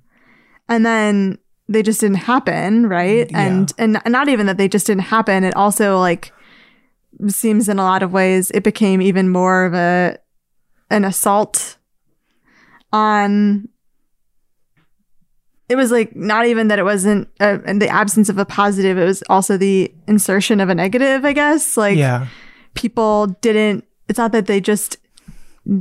[0.68, 3.30] and then they just didn't happen right?
[3.30, 3.40] Yeah.
[3.40, 5.44] and and not even that they just didn't happen.
[5.44, 6.32] It also like
[7.28, 10.18] seems in a lot of ways it became even more of a
[10.90, 11.76] an assault
[12.92, 13.68] on
[15.68, 18.98] it was like not even that it wasn't uh, in the absence of a positive
[18.98, 21.76] it was also the insertion of a negative i guess.
[21.76, 22.26] Like yeah,
[22.74, 24.98] people didn't it's not that they just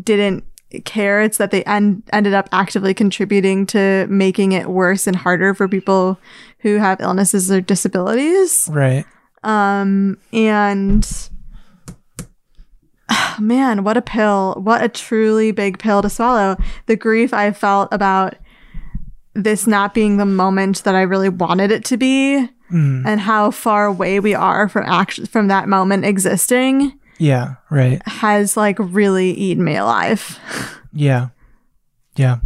[0.04, 0.46] didn't
[0.86, 5.53] care it's that they en- ended up actively contributing to making it worse and harder
[5.53, 6.19] for people
[6.59, 9.05] who have illnesses or disabilities right.
[9.43, 11.29] um and
[13.39, 16.55] man what a pill what a truly big pill to swallow
[16.88, 18.36] the grief i felt about
[19.36, 23.03] this not being the moment that i really wanted it to be Mhm.
[23.05, 28.02] and how far away we are from action from that moment existing Yeah, right.
[28.08, 30.39] has like really eaten me alive.
[30.91, 31.30] Yeah,
[32.15, 32.38] yeah,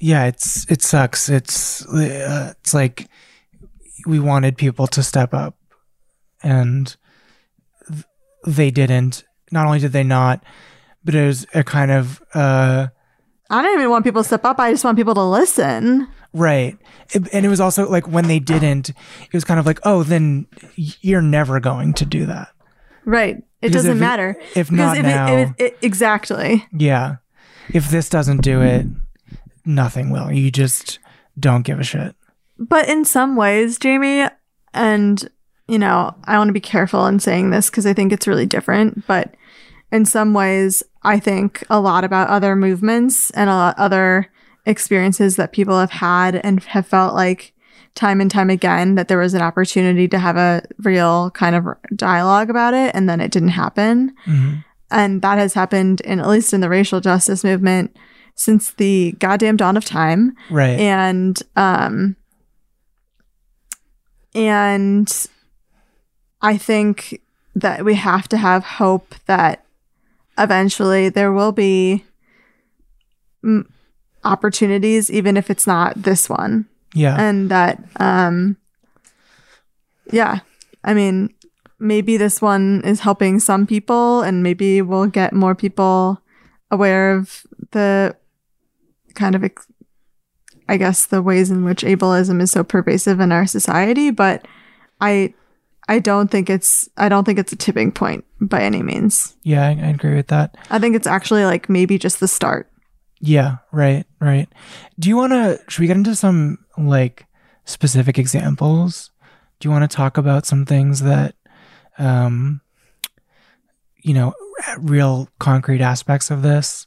[0.00, 0.26] yeah.
[0.26, 1.28] It's it sucks.
[1.28, 3.08] It's uh, it's like
[4.06, 5.56] we wanted people to step up,
[6.42, 6.96] and
[7.90, 8.04] th-
[8.46, 9.24] they didn't.
[9.52, 10.42] Not only did they not,
[11.04, 12.88] but it was a kind of uh,
[13.50, 14.58] I don't even want people to step up.
[14.60, 16.08] I just want people to listen.
[16.32, 16.78] right.
[17.12, 20.04] It- and it was also like when they didn't, it was kind of like, oh,
[20.04, 22.48] then you're never going to do that.
[23.04, 23.42] Right.
[23.62, 24.36] It Because doesn't if matter.
[24.54, 26.66] if not if now- it, it, it, exactly.
[26.72, 27.16] Yeah.
[27.72, 28.86] If this doesn't do it,
[29.64, 30.30] nothing will.
[30.32, 30.98] You just
[31.38, 32.14] don't give a shit.
[32.58, 34.26] But in some ways, Jamie,
[34.74, 35.28] and
[35.68, 38.46] you know, I want to be careful in saying this because I think it's really
[38.46, 39.06] different.
[39.06, 39.34] But
[39.92, 44.26] in some ways, I think a lot about other movements and a lot other
[44.66, 47.52] experiences that people have had and have felt like
[47.94, 51.66] time and time again that there was an opportunity to have a real kind of
[51.96, 54.14] dialogue about it and then it didn't happen.
[54.26, 54.64] Mhm.
[54.90, 57.96] And that has happened in at least in the racial justice movement
[58.34, 60.78] since the goddamn dawn of time Right.
[60.80, 62.16] and um
[64.34, 65.26] and
[66.40, 67.20] i think
[67.54, 69.64] that we have to have hope that
[70.38, 72.04] eventually there will be
[73.44, 73.66] mm,
[74.24, 77.16] opportunities even if it's not this one yeah.
[77.20, 78.56] and that um
[80.12, 80.40] yeah
[80.84, 81.32] i mean
[81.78, 86.20] maybe this one is helping some people and maybe we'll get more people
[86.70, 88.14] aware of the
[89.14, 89.44] kind of
[90.68, 94.46] i guess the ways in which ableism is so pervasive in our society but
[95.00, 95.32] i
[95.88, 99.66] i don't think it's i don't think it's a tipping point by any means yeah,
[99.66, 100.56] I, I agree with that.
[100.70, 102.69] i think it's actually like maybe just the start
[103.20, 104.48] Yeah, right, right.
[104.98, 107.26] Do you want to, should we get into some like
[107.64, 109.10] specific examples?
[109.58, 111.34] Do you want to talk about some things that,
[111.98, 112.62] um,
[114.02, 114.32] you know,
[114.78, 116.86] real concrete aspects of this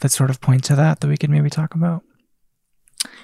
[0.00, 2.02] that sort of point to that that we could maybe talk about?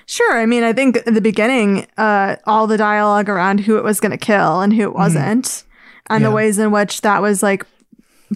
[0.06, 0.38] Sure.
[0.38, 4.00] I mean, I think in the beginning, uh, all the dialogue around who it was
[4.00, 5.64] going to kill and who it wasn't,
[6.08, 7.64] and the ways in which that was like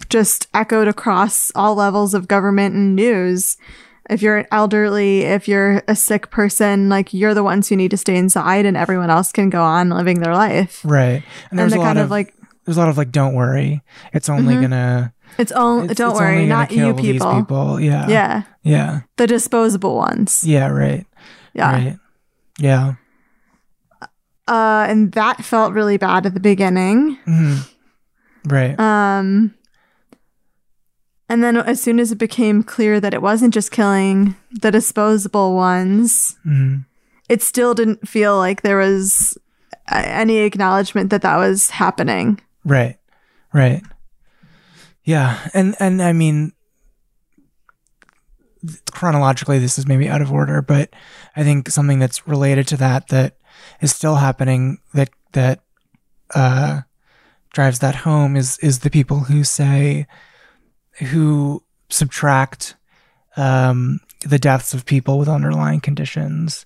[0.09, 3.57] just echoed across all levels of government and news.
[4.09, 7.97] If you're elderly, if you're a sick person, like you're the ones who need to
[7.97, 10.81] stay inside, and everyone else can go on living their life.
[10.83, 11.23] Right.
[11.23, 12.33] And And there's the a lot kind of, of like
[12.65, 13.81] there's a lot of like, don't worry.
[14.13, 17.33] It's only gonna, it's only it's, don't it's worry, not you people.
[17.35, 17.79] people.
[17.79, 18.07] Yeah.
[18.09, 19.01] Yeah, Yeah.
[19.17, 20.43] the disposable ones.
[20.45, 20.67] Yeah.
[20.67, 21.05] Right.
[21.53, 21.71] Yeah.
[21.71, 21.99] Right.
[22.59, 22.93] Yeah.
[24.47, 27.17] Uh, and that felt really bad at the beginning.
[27.25, 27.69] Mhm.
[28.45, 28.77] Right.
[28.77, 29.53] Um,
[31.33, 35.55] and then as soon as it became clear that it wasn't just killing the disposable
[35.55, 36.85] ones, Mhm.
[37.27, 39.37] it still didn't feel like there was
[39.91, 42.39] any acknowledgement that that was happening.
[42.63, 42.97] Right.
[43.51, 43.81] Right.
[45.03, 45.37] Yeah.
[45.53, 46.53] And and I mean
[48.91, 50.93] chronologically this is maybe out of order, but
[51.35, 53.35] I think something that's related to that that
[53.81, 55.59] is still happening that that
[56.33, 56.81] uh
[57.53, 60.07] drives that home is is the people who say
[60.99, 62.75] who subtract
[63.37, 66.65] um the deaths of people with underlying conditions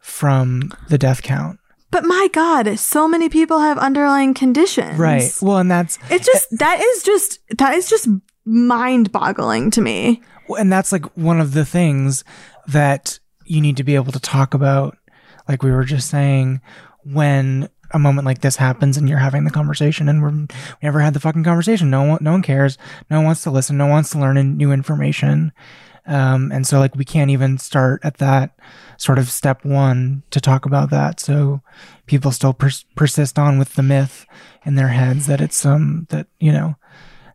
[0.00, 1.58] from the death count.
[1.90, 4.98] But my God, so many people have underlying conditions.
[4.98, 5.32] Right.
[5.40, 8.08] Well, and that's It's just that is just that is just
[8.44, 10.22] mind boggling to me.
[10.58, 12.24] and that's like one of the things
[12.68, 14.96] that you need to be able to talk about
[15.48, 16.60] like we were just saying
[17.04, 20.46] when a moment like this happens and you're having the conversation and we're, we
[20.82, 21.90] never had the fucking conversation.
[21.90, 22.78] No one no one cares.
[23.10, 23.76] No one wants to listen.
[23.76, 25.52] No one wants to learn in- new information.
[26.06, 28.56] Um, and so like we can't even start at that
[28.96, 31.18] sort of step one to talk about that.
[31.18, 31.62] So
[32.06, 34.24] people still pers- persist on with the myth
[34.64, 36.76] in their heads that it's some that you know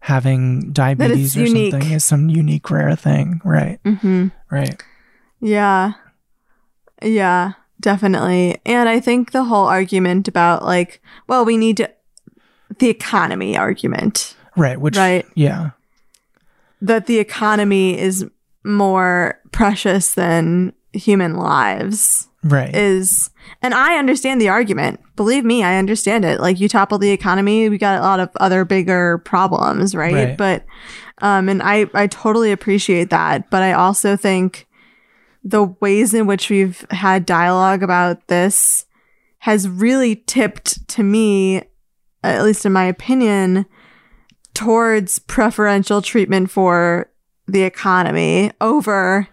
[0.02, 1.72] having diabetes or unique.
[1.74, 3.42] something is some unique rare thing.
[3.44, 3.80] Right.
[3.84, 4.28] Mm-hmm.
[4.50, 4.82] right.
[5.40, 5.94] Yeah.
[7.04, 8.60] Yeah, definitely.
[8.66, 11.92] And I think the whole argument about like, well, we need to
[12.80, 15.26] the economy argument right which Right.
[15.36, 15.72] yeah
[16.82, 18.26] that the economy is
[18.64, 23.30] more precious than human lives right is
[23.62, 25.00] and I understand the argument.
[25.16, 26.40] Believe me, I understand it.
[26.40, 30.14] Like you topple the economy, we got a lot of other bigger problems, right?
[30.14, 30.38] Right.
[30.38, 30.66] But
[31.22, 34.68] um and I I totally appreciate that, but I also think
[35.44, 38.86] the ways in which we've had dialogue about this
[39.40, 41.64] has really tipped to me
[42.24, 43.66] at least in my opinion
[44.54, 47.10] towards preferential treatment for
[47.48, 49.28] the economy over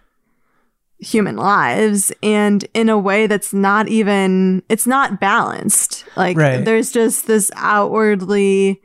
[0.97, 6.65] human lives and in a way that's not even it's not balanced like Right.
[6.65, 8.81] there's just this outwardly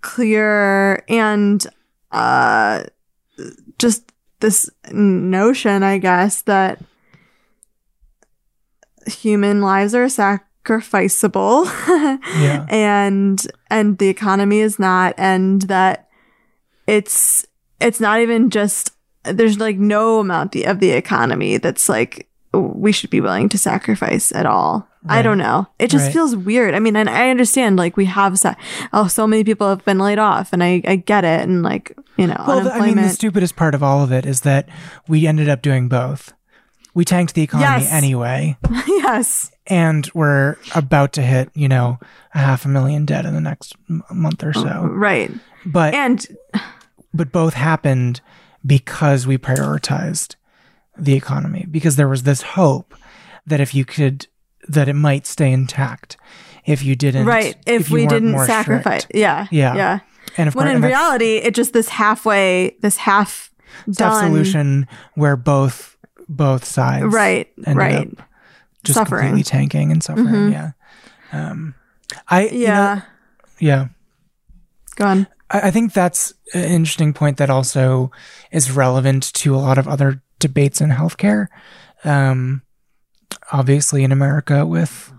[0.00, 1.64] clear and
[2.10, 2.84] uh
[3.78, 4.09] just
[4.40, 6.80] this notion i guess that
[9.06, 11.64] human lives are sacrificable
[12.40, 12.66] Yeah.
[12.68, 16.08] and and the economy is not and that
[16.86, 17.46] it's
[17.80, 18.92] it's not even just
[19.24, 23.58] there's like no amount the, of the economy that's like we should be willing to
[23.58, 24.88] sacrifice at all.
[25.08, 25.66] I don't know.
[25.78, 26.12] It just Right.
[26.12, 26.74] feels weird.
[26.74, 28.54] I mean, and I understand like we have sa-
[28.92, 31.96] oh so many people have been laid off and I I get it and like,
[32.18, 34.68] you know, well the- i mean the stupidest part of all of it is that
[35.08, 36.32] we ended up doing both
[36.92, 37.92] we tanked the economy Yes.
[37.92, 39.50] anyway yes.
[39.68, 41.98] and we're about to hit you know
[42.34, 45.30] a half a million dead in the next m- month or so Right.
[45.64, 46.26] but And
[47.14, 48.20] but both happened
[48.66, 50.34] because we prioritized
[50.98, 52.94] the economy because there was this hope
[53.46, 54.26] that if you could
[54.72, 56.16] that it might stay intact
[56.64, 59.02] if you didn't right, if, you we didn't sacrifice.
[59.02, 59.16] strict.
[59.16, 59.46] Yeah.
[59.50, 59.74] Yeah.
[59.74, 59.98] Yeah.
[60.36, 63.50] and of When course in reality, it just this halfway, this half
[63.90, 65.96] done solution where both
[66.28, 68.08] both sides Right, right.
[68.84, 69.28] just Suffering.
[69.28, 70.52] completely tanking and suffering Mhm.
[70.52, 70.70] yeah
[71.32, 71.74] um
[72.28, 73.00] i you know, Yeah.
[73.58, 73.88] yeah
[74.96, 75.26] Go on.
[75.50, 78.10] I, I think that's an interesting point that also
[78.52, 81.46] is relevant to a lot of other debates in healthcare
[82.04, 82.62] um
[83.52, 85.12] obviously in america with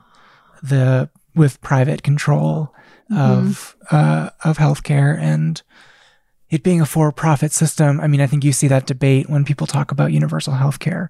[0.63, 2.73] the with private control
[3.13, 5.63] of uh of healthcare and
[6.49, 7.99] it being a for-profit system.
[7.99, 11.07] I mean i think you see that debate when people talk about universal healthcare.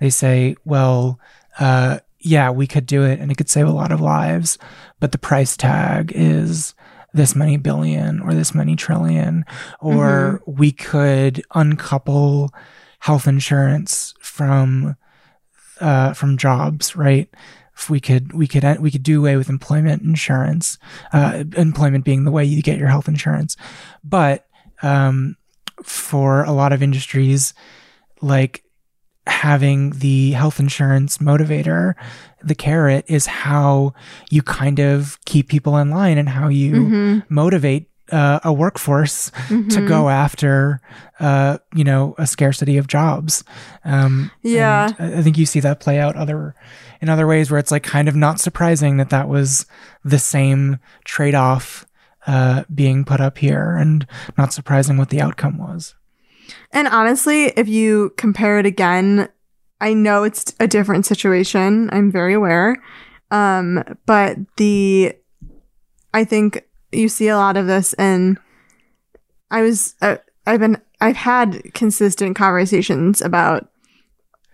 [0.00, 1.20] They say well
[1.58, 4.58] uh yeah we could do it and it could save a lot of lives
[5.00, 6.74] but the price tag is
[7.14, 9.44] this many billion or this many trillion
[9.80, 12.50] or we could uncouple
[13.00, 14.96] health insurance from
[15.80, 17.28] uh, from jobs, right?
[17.76, 20.78] If we could, we could, we could do away with employment insurance,
[21.12, 23.56] uh, employment being the way you get your health insurance.
[24.02, 24.46] But,
[24.82, 25.36] um,
[25.82, 27.52] for a lot of industries,
[28.22, 28.62] like
[29.26, 31.94] having the health insurance motivator,
[32.42, 33.92] the carrot is how
[34.30, 37.18] you kind of keep people in line and how you Mm-hmm.
[37.34, 40.80] motivate uh, a workforce to go after,
[41.18, 43.44] uh, you know, a scarcity of jobs.
[43.84, 44.90] Um, Yeah.
[44.98, 46.54] I think you see that play out other
[47.00, 49.66] in other ways where it's like kind of not surprising that that was
[50.04, 51.84] the same trade off
[52.26, 55.94] uh, being put up here, and not surprising what the outcome was.
[56.72, 59.28] And honestly, if you compare it again,
[59.80, 61.88] I know it's a different situation.
[61.92, 62.82] I'm very aware.
[63.30, 65.14] Um, but the,
[66.14, 66.64] I think
[66.96, 68.38] you see a lot of this and
[69.50, 73.68] I was, uh, I've been, I've had consistent conversations about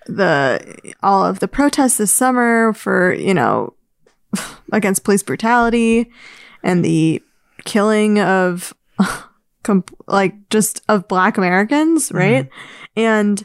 [0.06, 3.74] the, all of the protests this summer for, you know,
[4.72, 6.10] against police brutality
[6.62, 7.22] and the
[7.64, 8.74] killing of
[9.62, 12.48] com- like just of black Americans, right?
[12.96, 13.44] And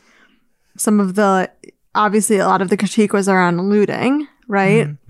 [0.78, 1.52] some of the
[1.95, 4.89] obviously a lot of the critique was around looting, right?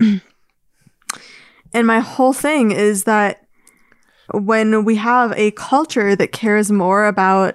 [1.72, 3.46] and my whole thing is that
[4.34, 7.54] when we have a culture that cares more about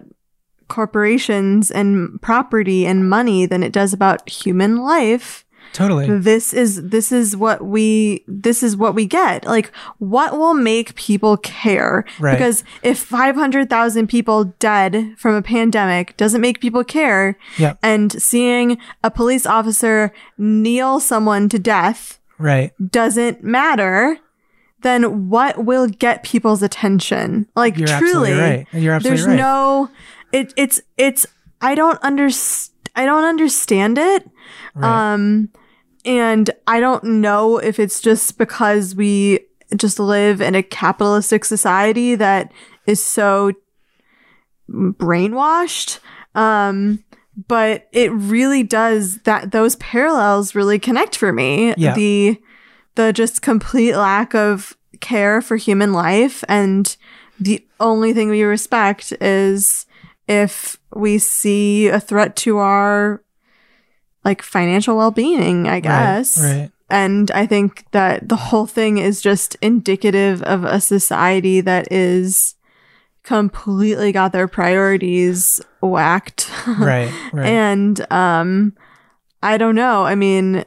[0.68, 6.08] corporations and property and money than it does about human life Totally.
[6.20, 10.96] this is this is what we this is what we get like what will make
[10.96, 12.34] people care Right.
[12.34, 17.80] because if 500,000 people dead from a pandemic doesn't make people care Yep.
[17.84, 22.72] and seeing a police officer kneel someone to death Right.
[22.92, 24.18] doesn't matter
[24.84, 28.68] then what will get people's attention like You're truly absolutely right.
[28.74, 29.38] You're absolutely there's right.
[29.38, 29.90] no
[30.32, 31.26] it it's it's
[31.62, 34.30] i don't underst i don't understand it
[34.76, 35.14] Right.
[35.14, 35.50] um
[36.06, 39.40] and i don't know if it's just because we
[39.76, 42.52] just live in a capitalistic society that
[42.86, 43.52] is so
[44.70, 46.00] brainwashed
[46.36, 47.04] um
[47.48, 51.94] but it really does that those parallels really connect for me Yeah.
[51.96, 52.40] the
[52.96, 56.96] the just complete lack of care for human life and
[57.40, 59.86] the only thing we respect is
[60.28, 63.22] if we see a threat to our
[64.24, 66.72] like financial well-being i guess Right.
[66.90, 72.56] and i think that the whole thing is just indicative of a society that is
[73.24, 77.12] completely got their priorities whacked Right.
[77.34, 77.46] Right.
[77.48, 78.74] and um
[79.42, 80.64] i don't know i mean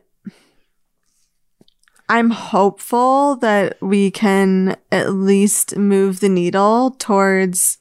[2.09, 7.79] i'm hopeful that we can at least move the needle towards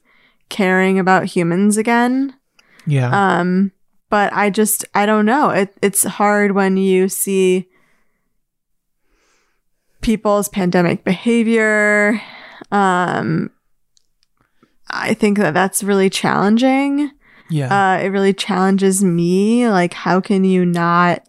[0.48, 2.34] caring about humans again
[2.86, 3.38] yeah.
[3.38, 3.72] um
[4.10, 7.68] but i just i don't know it, it's hard when you see
[10.00, 12.20] people's pandemic behavior
[12.70, 13.50] um
[14.88, 17.10] i think that that's really challenging
[17.50, 17.94] yeah.
[17.94, 19.68] uh, it really challenges me.
[19.68, 21.26] Like, how can you not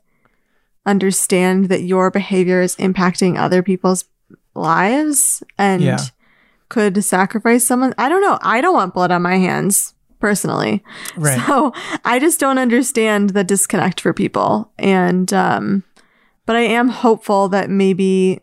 [0.88, 4.06] understand that your behavior is impacting other people's
[4.56, 6.00] lives and Yeah.
[6.70, 7.94] could sacrifice someone?
[7.98, 8.40] I don't know.
[8.42, 10.84] I don't want blood on my hands personally.
[11.16, 11.40] right.
[11.46, 11.74] So
[12.04, 14.72] I just don't understand the disconnect for people.
[14.80, 15.84] And, um,
[16.48, 18.40] but I am hopeful that maybe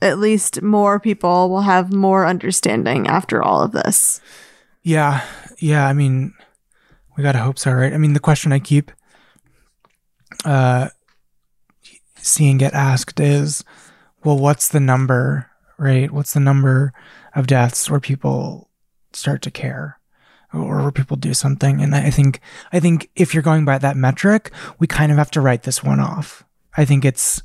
[0.00, 4.20] at least more people will have more understanding after all of this.
[4.84, 5.24] Yeah,
[5.58, 5.88] yeah.
[5.88, 6.32] I mean,
[7.16, 7.92] we gotta hope so, right?
[7.92, 8.92] I mean, the question I keep
[10.44, 10.88] uh,
[12.28, 13.64] seeing get asked is,
[14.24, 16.10] well, what's the number, right?
[16.10, 16.92] What's the number
[17.34, 18.68] of deaths where people
[19.12, 19.98] start to care,
[20.52, 21.80] or where people do something?
[21.80, 22.40] And I think,
[22.72, 25.82] I think if you're going by that metric, we kind of have to write this
[25.82, 26.44] one off.
[26.76, 27.42] I think it's,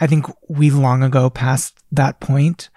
[0.00, 2.68] I think we long ago passed that point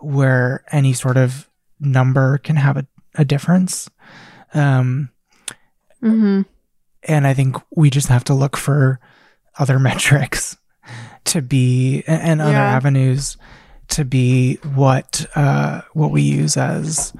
[0.00, 1.48] where any sort of
[1.80, 3.88] number can have a, a difference.
[4.54, 5.10] Um,
[6.00, 6.42] Mm-hmm.
[7.02, 9.00] and I think we just have to look for
[9.58, 10.56] other metrics
[11.28, 12.76] to be and, other Yeah.
[12.76, 13.36] avenues
[13.88, 17.12] to be what uh, what we use as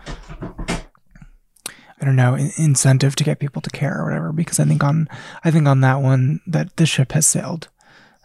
[2.00, 4.32] I don't know in- incentive to get people to care or whatever.
[4.32, 5.09] Because I think on
[5.44, 7.68] I think on that one that the ship has sailed.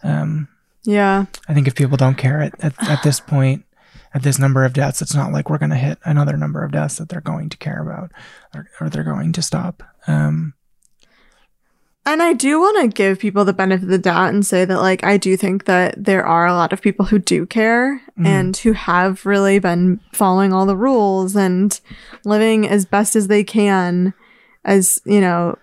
[0.02, 0.48] Um,
[0.84, 1.24] Yeah.
[1.48, 3.64] I think if people don't care at, at, at this point,
[4.12, 6.70] at this number of deaths, it's not like we're going to hit another number of
[6.72, 8.12] deaths that they're going to care about
[8.54, 9.82] or, or they're going to stop.
[10.06, 10.54] Um,
[12.06, 14.80] And I do want to give people the benefit of the doubt and say that,
[14.80, 18.26] like, I do think that there are a lot of people who do care Mhm.
[18.26, 21.80] and who have really been following all the rules and
[22.24, 24.12] living as best as they can,
[24.66, 25.56] as, you know,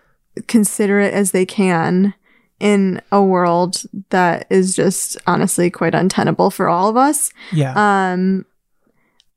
[0.48, 2.16] considerate as they can
[2.60, 7.32] in a world that is just honestly quite untenable for all of us.
[7.52, 7.74] yeah.
[8.14, 8.46] Um,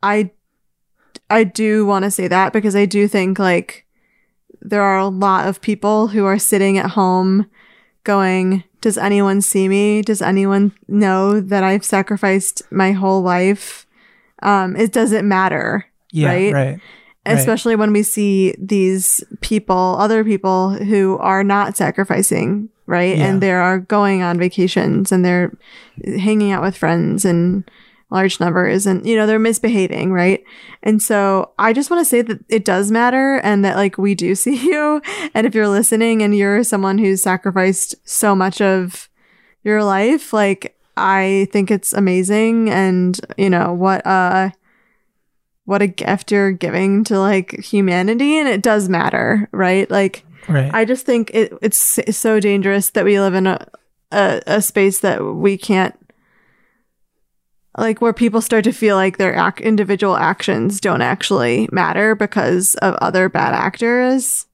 [0.02, 0.30] I,
[1.30, 3.86] I do want to say that because I do think like
[4.64, 7.46] there are a lot of people who are sitting at home
[8.02, 10.02] going, does anyone see me?
[10.02, 13.86] Does anyone know that I've sacrificed my whole life?
[14.42, 15.86] Um, it doesn't matter.
[16.10, 16.28] yeah.
[16.28, 16.52] right?
[16.52, 16.80] Right.
[17.26, 23.16] Especially when we see these people, other people who are not sacrificing, right?
[23.16, 23.24] Yeah.
[23.24, 25.56] And they are going on vacations and they're
[26.04, 27.64] hanging out with friends in
[28.10, 30.44] large numbers and, you know, they're misbehaving, right?
[30.82, 34.14] And so I just want to say that it does matter and that like we
[34.14, 35.02] do see you.
[35.34, 39.08] And if you're listening and you're someone who's sacrificed so much of
[39.62, 42.70] your life, like I think it's amazing.
[42.70, 44.50] And, you know, what, uh,
[45.64, 50.70] what a gift you're giving to like humanity and it does matter right like Right.
[50.74, 53.66] i just think it, it's so dangerous that we live in a,
[54.12, 55.98] a a space that we can't
[57.76, 62.74] like where people start to feel like their ac- individual actions don't actually matter because
[62.76, 64.46] of other bad actors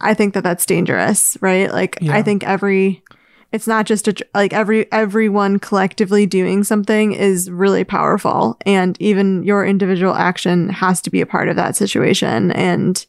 [0.00, 2.14] i think that that's dangerous right like Yeah.
[2.16, 3.02] i think every
[3.50, 9.42] it's not just a, like every everyone collectively doing something is really powerful and even
[9.42, 13.06] your individual action has to be a part of that situation and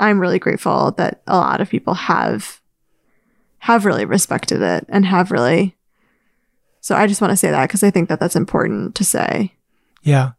[0.00, 2.60] I'm really grateful that a lot of people have
[3.58, 5.76] have really respected it and have really
[6.80, 9.54] so I just want to say that because I think that that's important to say.
[10.02, 10.32] Yeah.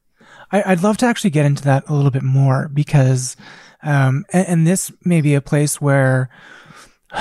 [0.52, 3.38] I, would love to actually get into that a little bit more because,
[3.84, 6.30] um, and, and, this may be a place where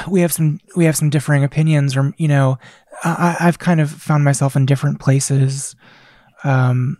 [0.08, 2.58] we have some we have some differing opinions, or you know,
[3.04, 5.76] I, have kind of found myself in different places
[6.42, 6.98] um,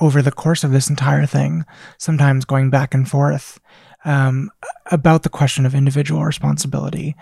[0.00, 1.64] over the course of this entire thing.
[1.98, 3.58] Sometimes going back and forth
[4.04, 4.50] um,
[4.86, 7.16] about the question of individual responsibility,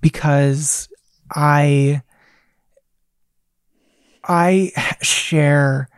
[0.00, 0.88] because
[1.34, 2.02] I
[4.24, 5.88] I share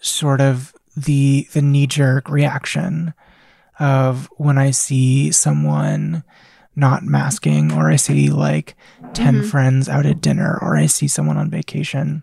[0.00, 3.12] sort of the the knee jerk reaction
[3.78, 6.24] of when I see someone
[6.74, 8.76] not masking or I see like
[9.14, 9.46] 10 mm-hmm.
[9.46, 12.22] friends out at dinner or I see someone on vacation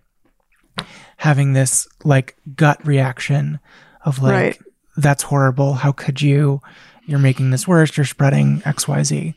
[1.18, 3.60] having this like gut reaction
[4.04, 4.58] of like right.
[4.96, 6.60] that's horrible how could you
[7.06, 9.34] you're making this worse you're spreading xyz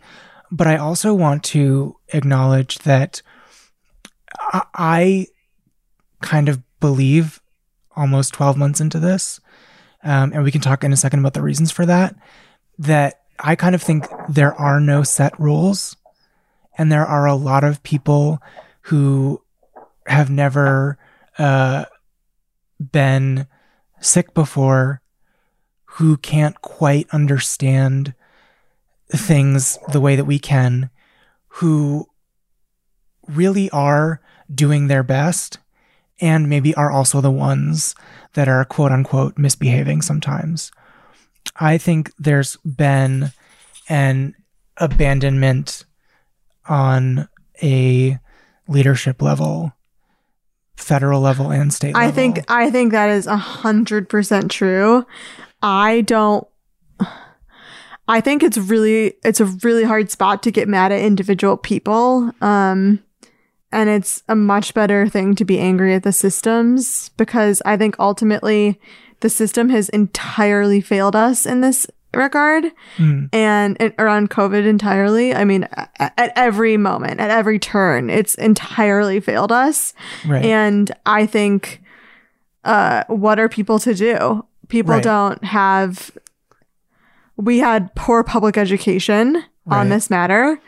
[0.51, 3.21] but I also want to acknowledge that
[4.51, 5.27] I
[6.21, 7.41] kind of believe
[7.95, 9.39] almost 12 months into this,
[10.03, 12.15] um, and we can talk in a second about the reasons for that,
[12.77, 15.95] that I kind of think there are no set rules.
[16.77, 18.39] And there are a lot of people
[18.81, 19.41] who
[20.05, 20.97] have never
[21.37, 21.85] uh,
[22.79, 23.47] been
[23.99, 25.01] sick before
[25.97, 28.13] who can't quite understand
[29.09, 30.91] things the way that we can,
[31.47, 32.07] who
[33.27, 34.21] really are
[34.53, 35.57] doing their best
[36.19, 37.95] and maybe are also the ones
[38.33, 40.71] that are quote unquote misbehaving sometimes.
[41.59, 43.31] I think there's been
[43.89, 44.35] an
[44.77, 45.85] abandonment
[46.67, 47.27] on
[47.63, 48.19] a
[48.67, 49.73] leadership level
[50.75, 52.07] federal level and state level.
[52.07, 55.05] I think I think that is a hundred percent true.
[55.61, 56.47] I don't
[58.07, 62.31] I think it's really it's a really hard spot to get mad at individual people.
[62.41, 63.03] Um
[63.71, 67.95] and it's a much better thing to be angry at the systems because I think
[67.99, 68.79] ultimately
[69.19, 72.65] the system has entirely failed us in this regard
[72.97, 73.29] mm.
[73.33, 75.33] and, and, around COVID entirely.
[75.33, 79.93] I mean, at, at, every moment, at every turn, it's entirely failed us.
[80.25, 80.45] Right.
[80.45, 81.81] And I think,
[82.63, 84.45] uh, what are people to do?
[84.69, 85.03] People right.
[85.03, 86.11] don't have,
[87.35, 89.79] we had poor public education right.
[89.79, 90.59] on this matter.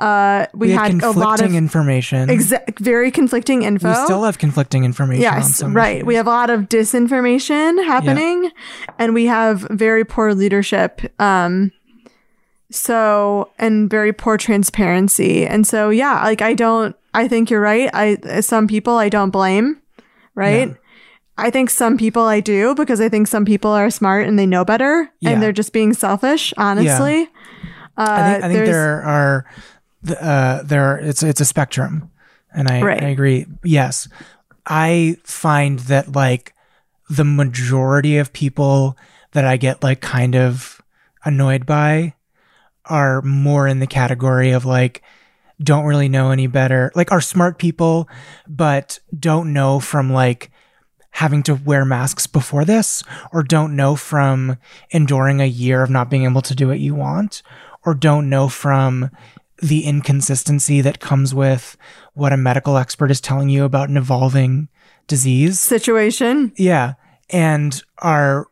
[0.00, 2.30] Uh, we, we had, had a lot of information.
[2.30, 3.90] Exa- very conflicting info.
[3.90, 5.22] We still have conflicting information.
[5.22, 5.96] Yes, right.
[5.96, 6.06] Issues.
[6.06, 8.50] We have a lot of disinformation happening, yeah.
[8.98, 11.02] and we have very poor leadership.
[11.20, 11.70] Um,
[12.70, 16.96] so and very poor transparency, and so yeah, like I don't.
[17.12, 17.90] I think you're right.
[17.92, 19.82] I some people I don't blame,
[20.34, 20.68] right?
[20.68, 20.74] Yeah.
[21.36, 24.46] I think some people I do because I think some people are smart and they
[24.46, 25.30] know better yeah.
[25.30, 27.28] and they're just being selfish, honestly.
[27.96, 29.46] Uh, I think, I think there are
[30.08, 32.10] uh, there it's it's a spectrum,
[32.54, 33.02] and I, right.
[33.02, 33.46] I agree.
[33.64, 34.08] Yes,
[34.66, 36.54] I find that like
[37.08, 38.96] the majority of people
[39.32, 40.80] that I get like kind of
[41.24, 42.14] annoyed by
[42.86, 45.02] are more in the category of like
[45.62, 48.08] don't really know any better, like are smart people,
[48.48, 50.50] but don't know from like
[51.10, 54.56] having to wear masks before this, or don't know from
[54.90, 57.42] enduring a year of not being able to do what you want,
[57.84, 59.10] or don't know from
[59.62, 61.76] the inconsistency that comes with
[62.14, 64.68] what a medical expert is telling you about an evolving
[65.06, 66.52] disease situation.
[66.56, 66.94] Yeah.
[67.28, 68.48] And are,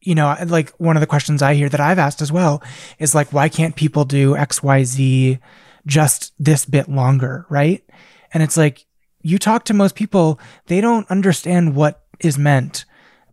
[0.00, 2.62] you know, like one of the questions I hear that I've asked as well
[2.98, 5.40] is like, why can't people do XYZ
[5.86, 7.46] just this bit longer?
[7.48, 7.84] Right.
[8.32, 8.86] And it's like,
[9.22, 12.84] you talk to most people, they don't understand what is meant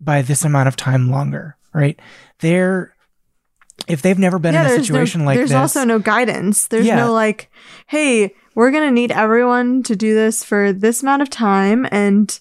[0.01, 1.57] by this amount of time longer.
[1.73, 1.99] Right.
[2.39, 2.95] They're,
[3.87, 6.67] if they've never been yeah, in a situation no, like there's this, also no guidance.
[6.67, 6.97] There's yeah.
[6.97, 7.51] no like,
[7.87, 12.39] hey, we're gonna need everyone to do this for this amount of time, and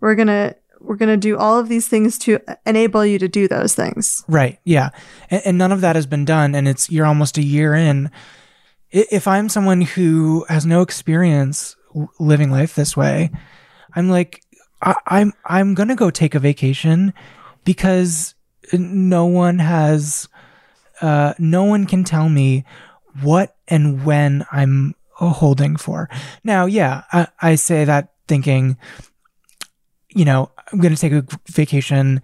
[0.00, 3.74] we're gonna we're gonna do all of these things to enable you to do those
[3.74, 4.22] things.
[4.28, 4.58] Right.
[4.64, 4.90] Yeah.
[5.30, 8.10] And, and none of that has been done, and it's you're almost a year in.
[8.90, 11.74] If I'm someone who has no experience
[12.20, 13.30] living life this way,
[13.96, 14.42] I'm like,
[14.82, 17.12] I, I'm I'm gonna go take a vacation
[17.64, 18.34] because
[18.72, 20.28] no one has
[21.00, 22.64] uh, no one can tell me
[23.22, 26.08] what and when I'm holding for.
[26.42, 28.76] Now, yeah, I, I say that thinking,
[30.08, 32.22] you know, I'm going to take a vacation,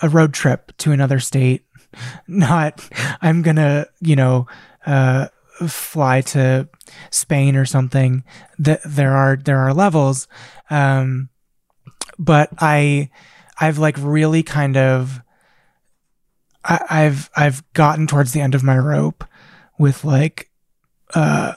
[0.00, 1.64] a road trip to another state,
[2.28, 2.88] not
[3.22, 4.46] I'm going to, you know,
[4.84, 5.28] uh,
[5.66, 6.68] fly to
[7.10, 8.24] Spain or something.
[8.58, 10.28] That there are there are levels,
[10.70, 11.30] um,
[12.18, 13.10] but I
[13.58, 15.20] I've like really kind of
[16.68, 19.24] I, have I've gotten towards the end of my rope
[19.78, 20.50] with like
[21.14, 21.54] uh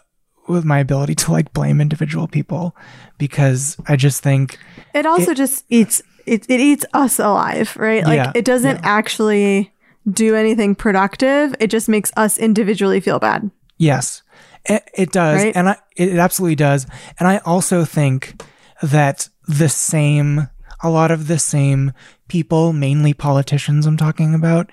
[0.48, 2.76] with my ability to like blame individual people
[3.18, 4.58] because I just think
[4.94, 8.04] It also It- just eats it, it eats us alive, right?
[8.04, 8.82] Like Yeah, it doesn't yeah.
[8.84, 9.72] actually
[10.12, 11.56] do anything productive.
[11.60, 13.50] It just makes us individually feel bad.
[13.78, 14.22] Yes,
[14.66, 15.56] it, it does, Right?
[15.56, 16.86] and I, it absolutely does.
[17.20, 18.44] And I also think
[18.84, 20.50] that the same,
[20.84, 21.94] a lot of the same
[22.28, 24.70] people, mainly politicians, I'm talking about,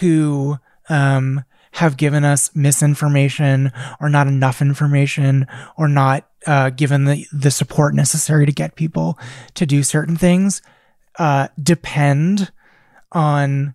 [0.00, 0.58] who
[0.88, 7.50] um, have given us misinformation or not enough information or not uh, given the the
[7.50, 9.18] support necessary to get people
[9.54, 10.62] to do certain things,
[11.18, 12.52] uh, depend
[13.12, 13.74] on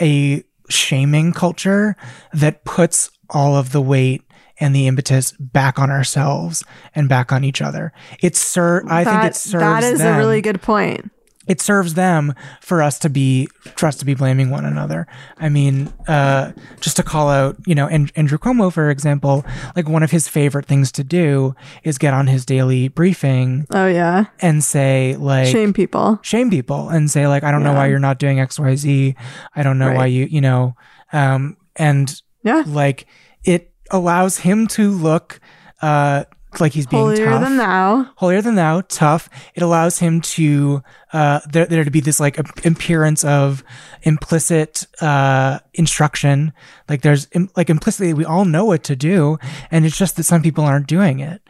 [0.00, 1.96] a shaming culture
[2.32, 4.22] that puts all of the weight
[4.60, 7.92] and the impetus back on ourselves and back on each other.
[8.20, 11.10] It ser- I think it serves that is them, a really good point.
[11.48, 15.06] It serves them for us to be for us to be blaming one another.
[15.38, 19.44] I mean, uh, just to call out, you know, and Andrew Cuomo, for example,
[19.74, 23.86] like one of his favorite things to do is get on his daily briefing Oh
[23.86, 24.26] yeah.
[24.40, 26.18] and say like Shame people.
[26.22, 29.14] shame people and say like i don't know why you're not doing xyz
[29.56, 30.74] i don't know why you you know
[31.12, 32.62] um and Yeah.
[32.66, 33.06] like
[33.44, 35.40] it allows him to look
[35.82, 36.24] uh
[36.60, 37.42] like he's being Holier tough.
[37.42, 38.06] than thou.
[38.16, 39.28] holier than thou tough.
[39.54, 40.82] It allows him to
[41.12, 43.62] uh there, there to be this like appearance of
[44.02, 46.52] implicit uh instruction.
[46.88, 49.38] Like there's im- like implicitly we all know what to do
[49.70, 51.42] and it's just that some people aren't doing it.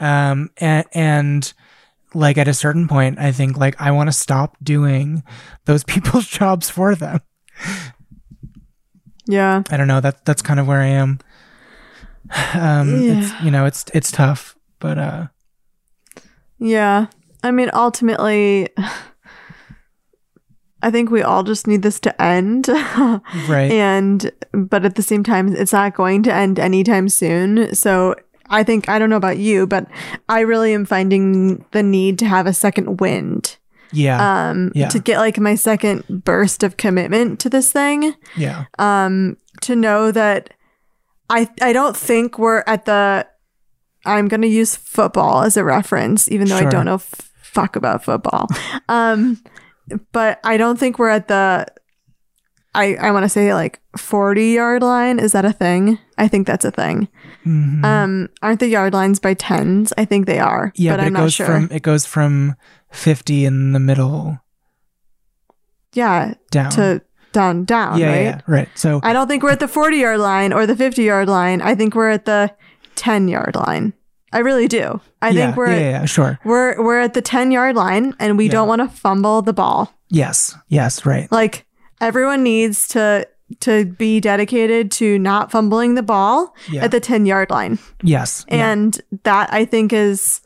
[0.00, 1.52] Um and and
[2.14, 5.22] like at a certain point i think like i want to stop doing
[5.66, 7.20] those people's jobs for them.
[9.26, 9.62] Yeah.
[9.70, 11.18] i don't know that that's kind of where i am
[12.54, 15.26] um it's you know it's it's tough but uh
[16.58, 17.06] Yeah.
[17.42, 18.68] I mean, ultimately,
[20.82, 22.68] I think we all just need this to end.
[23.48, 27.74] right And, but at the same time, it's not going to end anytime soon.
[27.74, 28.14] So
[28.48, 29.86] I think, I don't know about you, but
[30.28, 33.56] I really am finding the need to have a second wind.
[33.92, 34.88] yeah Um, Yeah.
[34.88, 38.14] to get like my second burst of commitment to this thing.
[38.36, 40.50] yeah um to know that
[41.30, 43.26] i i don't think we're at the
[44.04, 47.76] i'm going to use football as a reference even though i don't know f- fuck
[47.76, 48.48] about football.
[48.88, 49.42] Um
[50.12, 51.66] but i don't think we're at the
[52.74, 55.18] i i want to say like 40 yard line.
[55.18, 55.98] Is that a thing?
[56.18, 57.08] I think that's a thing.
[57.46, 57.84] Mhm.
[57.84, 59.92] um aren't the yard lines by tens?
[59.96, 61.46] I think they are yeah but, but, i'm it not goes sure.
[61.46, 62.56] from it goes from
[62.90, 64.38] 50 in the middle
[65.92, 66.34] yeah.
[66.50, 66.70] down.
[66.72, 67.02] to
[67.36, 70.20] down down yeah, right yeah, right so I don't think we're at the 40 yard
[70.20, 71.60] line or the 50 yard line.
[71.60, 72.50] I think we're at the
[72.96, 73.92] 10 yard line.
[74.32, 75.00] I really do.
[75.22, 78.36] I yeah, think we're yeah, yeah, sure we're we're at the 10 yard line and
[78.38, 78.52] we Yeah.
[78.52, 79.92] don't want to fumble the ball.
[80.08, 81.64] yes yes right Like
[82.00, 83.26] everyone needs to
[83.60, 87.78] to be dedicated to not fumbling the ball at the 10 yard line.
[88.02, 88.44] yes.
[88.48, 90.40] And that I think is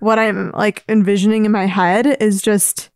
[0.00, 2.90] what I'm like envisioning in my head is just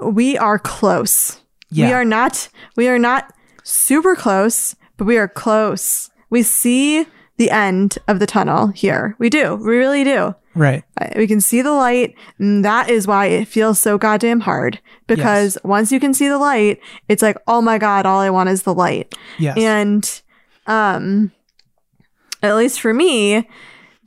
[0.00, 1.40] we are close.
[1.88, 6.10] We are not we are not super close, but we are close.
[6.30, 7.06] We see
[7.36, 9.14] the end of the tunnel here.
[9.18, 9.54] We do.
[9.56, 10.34] We really do.
[10.54, 10.82] right
[11.16, 14.80] We can see the light, and that is why it feels so goddamn hard.
[15.06, 18.48] Because once you can see the light, it's like, oh my god, all I want
[18.48, 19.14] is the light.
[19.38, 20.22] yes And
[20.66, 21.32] um
[22.42, 23.48] at least for me,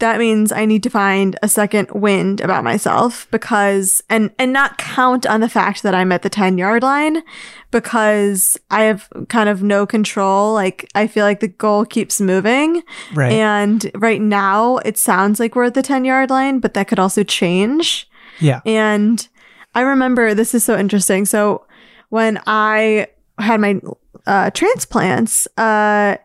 [0.01, 4.77] that means I need to find a second wind about myself because and and not
[4.77, 7.23] count on the fact that I'm at the 10 yard line
[7.69, 10.53] because I have kind of no control.
[10.53, 12.83] Like I feel like the goal keeps moving.
[13.13, 16.87] right And right now it sounds like we're at the 10 yard line, but that
[16.87, 18.09] could also change.
[18.39, 19.27] yeah And
[19.73, 21.25] I remember this is so interesting.
[21.25, 21.65] So
[22.09, 23.79] when I had my
[24.25, 26.17] uh, transplants, uh,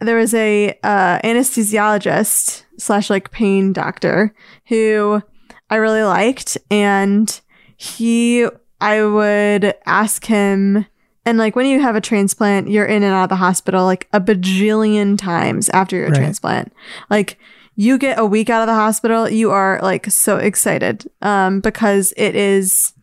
[0.00, 4.34] there was a uh, anesthesiologist slash like pain doctor
[4.68, 5.22] who
[5.68, 7.40] I really liked, and
[7.76, 8.46] he
[8.80, 10.86] I would ask him.
[11.26, 14.08] And like when you have a transplant, you're in and out of the hospital like
[14.12, 16.16] a bajillion times after your Right.
[16.16, 16.72] transplant.
[17.10, 17.38] Like
[17.76, 22.12] you get a week out of the hospital, you are like so excited um, because
[22.16, 22.94] it is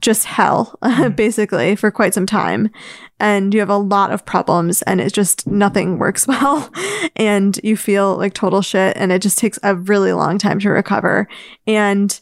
[0.00, 0.78] just hell,
[1.14, 2.70] basically, for quite some time.
[3.18, 6.72] And you have a lot of problems, and it just nothing works well.
[7.16, 10.70] and you feel like total shit, and it just takes a really long time to
[10.70, 11.28] recover.
[11.66, 12.18] And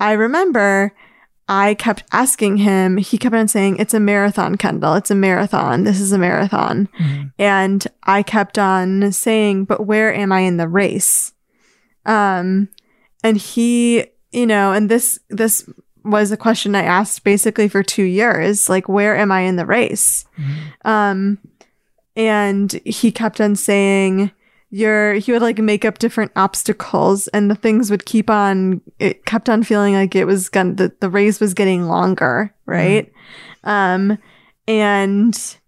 [0.00, 0.92] I remember
[1.48, 4.94] I kept asking him, he kept on saying, It's a marathon, Kendall.
[4.94, 5.84] It's a marathon.
[5.84, 6.88] This is a marathon.
[6.98, 7.32] Mhm.
[7.38, 11.32] And I kept on saying, But where am I in the race?
[12.06, 12.68] Um,
[13.22, 15.68] and he, you know, and this, this
[16.04, 18.68] was a question I asked basically for two years.
[18.68, 20.24] Like, where am I in the race?
[20.84, 21.38] Um,
[22.16, 24.30] and he kept on saying
[24.70, 29.24] you're he would like make up different obstacles and the things would keep on it
[29.24, 33.12] kept on feeling like it was gonna the, the race was getting longer right
[33.62, 34.18] um
[34.66, 35.58] and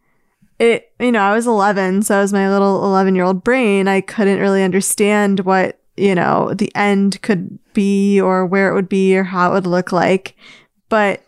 [0.59, 3.87] it you know i was 11 so i was my little 11 year old brain
[3.87, 8.89] i couldn't really understand what you know the end could be or where it would
[8.89, 10.37] be or how it would look like.
[10.89, 11.23] But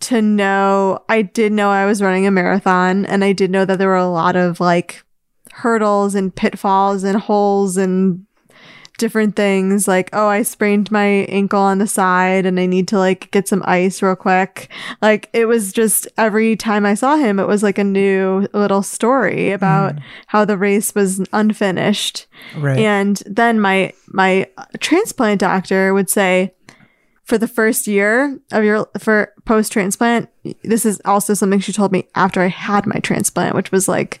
[0.00, 3.78] to know I did know I was running a marathon and I did know that
[3.78, 5.02] there were a lot of like
[5.52, 8.24] hurdles and pitfalls and holes and
[8.98, 12.98] different things like oh I sprained my ankle on the side and I need to
[12.98, 14.68] like get some ice real quick.
[15.00, 18.82] Like it was just every time I saw him it was like a new little
[18.82, 20.02] story about mm.
[20.26, 22.26] how the race was unfinished.
[22.56, 22.78] Right.
[22.78, 24.48] and then my my
[24.80, 26.52] transplant doctor would say
[27.28, 30.30] for the first year of your for post transplant,
[30.62, 34.18] this is also something she told me after I had my transplant, which was like,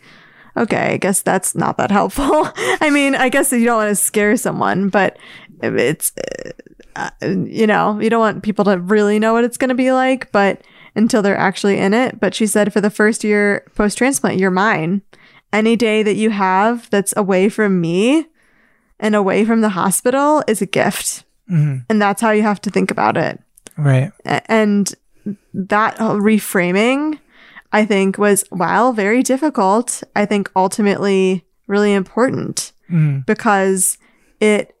[0.58, 2.48] okay, I guess that's not that helpful.
[2.56, 5.18] I mean, I guess you don't want to scare someone, but
[5.62, 6.12] it's
[6.96, 9.92] uh, you know, you don't want people to really know what it's going to be
[9.92, 10.62] like, but
[10.94, 12.18] until they're actually in it.
[12.20, 15.02] But she said for the first year post transplant, you're mine.
[15.52, 18.26] Any day that you have that's away from me
[19.00, 21.24] and away from the hospital is a gift.
[21.50, 21.84] Mhm.
[21.88, 23.40] And that's how you have to think about it.
[23.76, 24.12] Right.
[24.24, 24.92] And
[25.54, 27.18] that reframing,
[27.72, 33.26] I think, was, while very difficult, I think ultimately really important Mhm.
[33.26, 33.98] because
[34.40, 34.74] it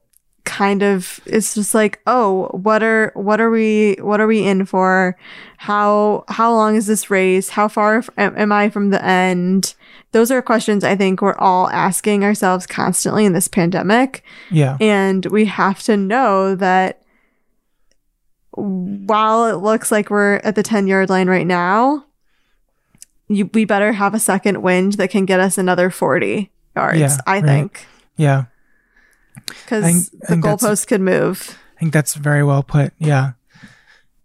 [0.44, 4.64] kind of it's just like oh what are what are we what are we in
[4.64, 5.14] for?
[5.58, 7.50] How how long is this race?
[7.50, 9.74] How far f- am, am i from the end?
[10.12, 14.24] Those are questions i think we're all asking ourselves constantly in this pandemic.
[14.50, 14.78] Yeah.
[14.80, 17.02] and we have to know that
[18.52, 22.04] while it looks like we're at the 10 yard line right now,
[23.28, 27.16] you, we better have a second wind that can get us another 40 yards, Yeah,
[27.26, 27.44] I right.
[27.44, 28.44] think, Yeah.
[29.46, 31.58] because I think- I the think that's- goalpost could move.
[31.76, 32.92] I think that's very well put.
[32.98, 33.32] Yeah.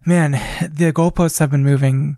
[0.05, 0.31] Man,
[0.61, 2.17] the goalposts have been moving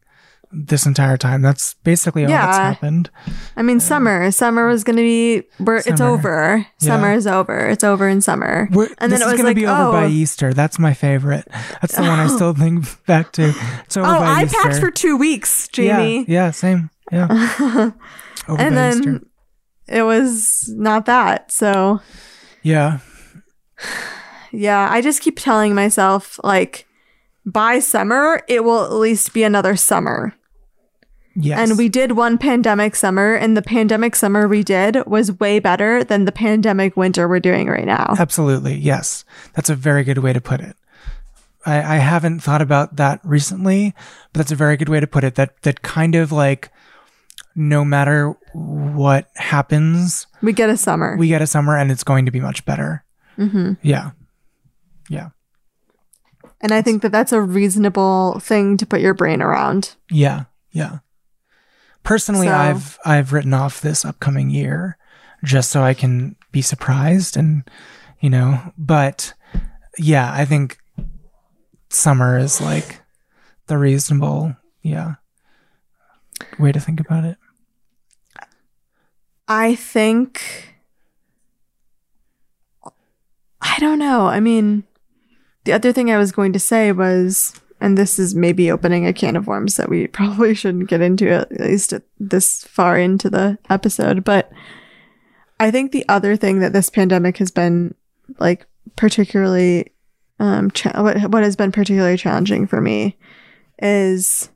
[0.55, 1.41] this entire time.
[1.41, 3.09] That's basically all that's happened.
[3.55, 4.31] I mean, summer.
[4.31, 6.05] Summer was going to be where it's Summer.
[6.05, 6.65] over.
[6.79, 6.87] Yeah.
[6.87, 7.67] Summer is over.
[7.67, 8.69] It's over in summer.
[8.71, 10.53] We're, and this then it was going like, to be over oh, by Easter.
[10.53, 11.47] That's my favorite.
[11.81, 12.35] That's the one I oh.
[12.35, 13.53] still think back to.
[13.85, 14.57] It's over oh, by I Easter.
[14.61, 16.19] packed for two weeks, Jamie.
[16.19, 16.89] Yeah, yeah same.
[17.11, 17.27] Yeah.
[18.47, 19.21] over and by then Easter.
[19.87, 21.51] it was not that.
[21.51, 21.99] So
[22.63, 22.99] Yeah.
[24.51, 26.87] Yeah, I just keep telling myself like
[27.45, 30.33] by summer it will at least be another summer.
[31.35, 31.69] Yes.
[31.69, 36.03] And we did one pandemic summer and the pandemic summer we did was way better
[36.03, 38.15] than the pandemic winter we're doing right now.
[38.17, 38.75] Absolutely.
[38.75, 39.25] Yes.
[39.53, 40.77] That's a very good way to put it.
[41.65, 43.93] I, I haven't thought about that recently,
[44.31, 45.35] but that's a very good way to put it.
[45.35, 46.71] That that kind of like
[47.55, 51.17] no matter what happens, We get a summer.
[51.17, 53.03] we get a summer and it's going to be much better.
[53.35, 54.11] hmm Yeah.
[55.09, 55.29] Yeah.
[56.61, 59.95] And I think that that's a reasonable thing to put your brain around.
[60.09, 60.45] Yeah.
[60.71, 60.99] Yeah.
[62.05, 64.97] Personally, So- I've I've written off this upcoming year
[65.43, 67.69] just so I can be surprised and
[68.21, 69.33] you know, but
[69.97, 70.77] yeah, I think
[71.89, 73.01] summer is like
[73.67, 75.15] the reasonable, yeah,
[76.57, 77.37] way to think about it.
[79.47, 80.75] I think
[83.61, 84.27] I don't know.
[84.27, 84.83] I mean,
[85.65, 89.13] the other thing I was going to say was and this is maybe opening a
[89.13, 93.59] can of worms that we probably shouldn't get into at least this far into the
[93.69, 94.51] episode, but
[95.59, 97.93] I think the other thing that this pandemic has been
[98.39, 98.65] like
[98.95, 99.93] particularly
[100.39, 103.17] um cha- what what has been particularly challenging for me
[103.79, 104.49] is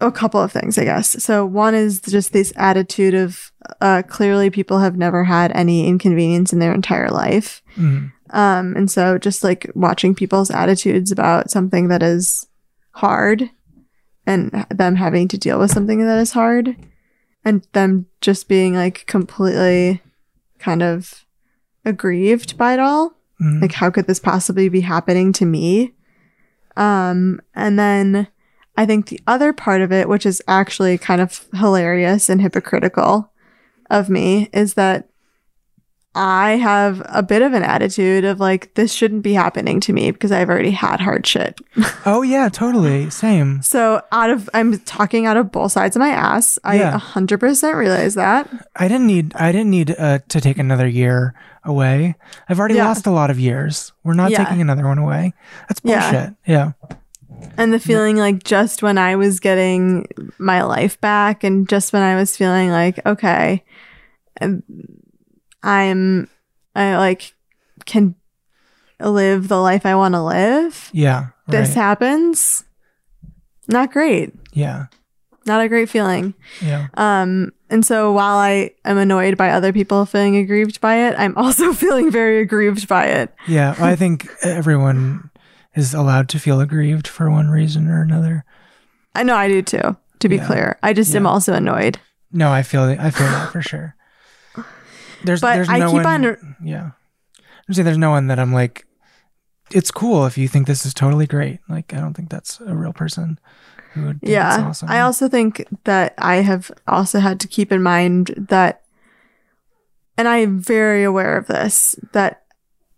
[0.00, 1.22] a couple of things, I guess.
[1.22, 6.52] So one is just this attitude of uh, clearly people have never had any inconvenience
[6.52, 7.62] in their entire life.
[7.76, 8.12] Mm.
[8.32, 12.46] Um, and so just like watching people's attitudes about something that is
[12.92, 13.50] hard
[14.26, 16.76] and them having to deal with something that is hard
[17.44, 20.02] and them just being like completely
[20.58, 21.26] kind of
[21.84, 23.14] aggrieved by it all.
[23.40, 23.62] Mm.
[23.62, 25.94] Like, how could this possibly be happening to me?
[26.76, 28.28] Um, and then
[28.76, 33.32] I think the other part of it, which is actually kind of hilarious and hypocritical
[33.88, 35.09] of me, is that
[36.14, 40.10] I have a bit of an attitude of like, this shouldn't be happening to me
[40.10, 41.58] because I've already had hard shit.
[42.06, 43.10] Oh yeah, totally.
[43.10, 43.60] Same.
[43.62, 46.58] So, out of, I'm talking out of both sides of my ass.
[46.64, 46.98] I Yeah.
[46.98, 48.48] 100% realize that.
[48.74, 51.34] I didn't need I didn't need uh, to take another year
[51.64, 52.16] away.
[52.48, 52.86] I've already Yeah.
[52.86, 53.92] lost a lot of years.
[54.02, 54.44] We're not Yeah.
[54.44, 55.34] taking another one away.
[55.68, 56.34] That's bullshit.
[56.46, 56.72] Yeah.
[57.58, 60.06] And the feeling like just when I was getting
[60.38, 63.62] my life back and just when I was feeling like, okay,
[64.40, 64.62] um,
[65.62, 66.28] I'm,
[66.74, 67.34] I like
[67.86, 68.14] can
[69.00, 70.90] live the life I want to live.
[70.92, 71.28] Yeah.
[71.48, 71.74] This right.
[71.76, 72.64] happens.
[73.68, 74.32] Not great.
[74.52, 74.86] Yeah.
[75.46, 76.34] Not a great feeling.
[76.60, 76.88] Yeah.
[76.94, 81.36] Um, and so while I am annoyed by other people feeling aggrieved by it, I'm
[81.36, 83.34] also feeling very aggrieved by it.
[83.48, 83.74] Yeah.
[83.78, 85.30] I think everyone
[85.74, 88.44] is allowed to feel aggrieved for one reason or another.
[89.14, 90.46] I know I do too, to be Yeah.
[90.46, 90.78] clear.
[90.82, 91.98] I just am also annoyed.
[92.32, 93.96] No, I feel I feel that for sure.
[95.24, 96.90] There's But there's I no keep one, on- Yeah.
[97.68, 98.86] I'm saying there's no one that I'm like
[99.72, 101.60] it's cool if you think this is totally great.
[101.68, 103.38] Like I don't think that's a real person
[103.92, 104.66] who would Yeah.
[104.68, 104.88] awesome.
[104.90, 108.82] I also think that I have also had to keep in mind that,
[110.18, 112.42] and I am very aware of this, that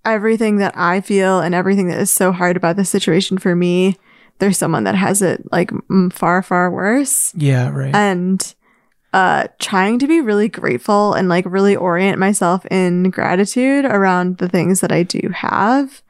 [0.04, 3.96] everything that I feel and everything that is so hard about the situation for me,
[4.38, 5.70] there's someone that has it like
[6.10, 7.32] far, far worse.
[7.36, 7.94] Yeah, right.
[7.94, 8.54] And,
[9.12, 14.48] uh, trying to be really grateful and like really orient myself in gratitude around the
[14.48, 16.02] things that I do have.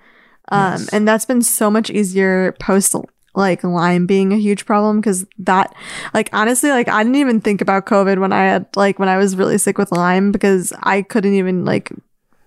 [0.51, 0.89] Um, Yes.
[0.91, 2.95] and that's been so much easier post
[3.35, 5.75] like Lyme being a huge problem because that,
[6.13, 9.17] like, honestly, like, I didn't even think about COVID when I had, like, when I
[9.17, 11.91] was really sick with Lyme because I couldn't even, like,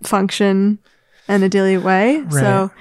[0.03, 0.78] function
[1.28, 2.24] in a daily way.
[2.30, 2.72] So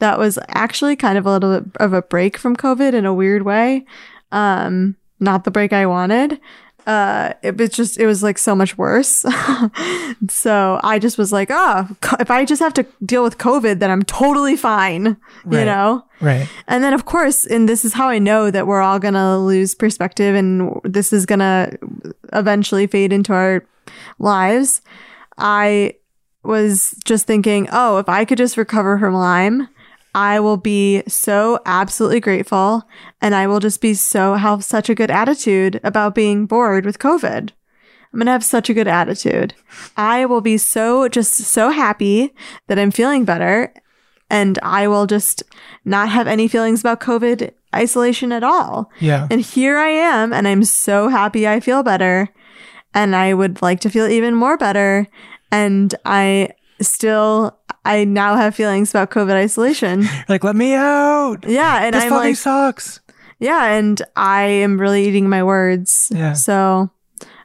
[0.00, 3.14] that was actually kind of a little bit of a break from COVID in a
[3.14, 3.84] weird way.
[4.32, 6.40] Um, not the break I wanted.
[6.86, 9.08] Uh, it was just, it was like so much worse.
[10.28, 11.88] so I just was like, oh,
[12.20, 15.16] if I just have to deal with COVID, then I'm totally fine,
[15.58, 16.04] you know?
[16.20, 16.48] right.
[16.68, 19.74] And then, of course, and this is how I know that we're all to lose
[19.74, 21.78] perspective and this is to
[22.32, 23.64] eventually fade into our
[24.18, 24.82] lives.
[25.38, 25.94] I
[26.42, 29.68] was just thinking, oh, if I could just recover from Lyme,
[30.14, 32.88] I will be so absolutely grateful
[33.20, 36.98] and I will just be so have such a good attitude about being bored with
[36.98, 37.50] COVID.
[37.50, 39.54] I'm going to have such a good attitude.
[39.96, 42.32] I will be so just so happy
[42.68, 43.74] that I'm feeling better
[44.30, 45.42] and I will just
[45.84, 48.90] not have any feelings about COVID isolation at all.
[49.00, 49.26] Yeah.
[49.30, 52.28] And here I am, and I'm so happy I feel better.
[52.94, 55.08] And I would like to feel even more better.
[55.50, 56.50] And I
[56.80, 60.06] still, I now have feelings about COVID isolation.
[60.28, 61.44] like let me out.
[61.46, 61.84] Yeah.
[61.84, 63.00] And this I'm fucking like, sucks.
[63.38, 63.72] yeah.
[63.74, 66.10] And I am really eating my words.
[66.14, 66.32] Yeah.
[66.32, 66.90] So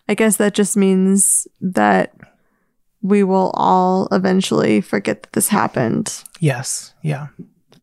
[0.07, 2.13] I guess that just means that
[3.01, 6.23] we will all eventually forget that this happened.
[6.39, 6.93] Yes.
[7.01, 7.27] Yeah.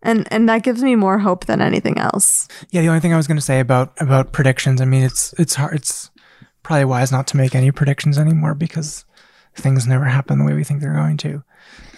[0.02, 2.48] And, and that gives me more hope than anything else.
[2.70, 5.32] Yeah, the only thing I was going to say about about predictions, I mean, it's
[5.38, 5.74] it's hard.
[5.74, 6.11] It's
[6.62, 9.04] probably wise not to make any predictions anymore because
[9.57, 11.42] things never happen the way we think they're going to.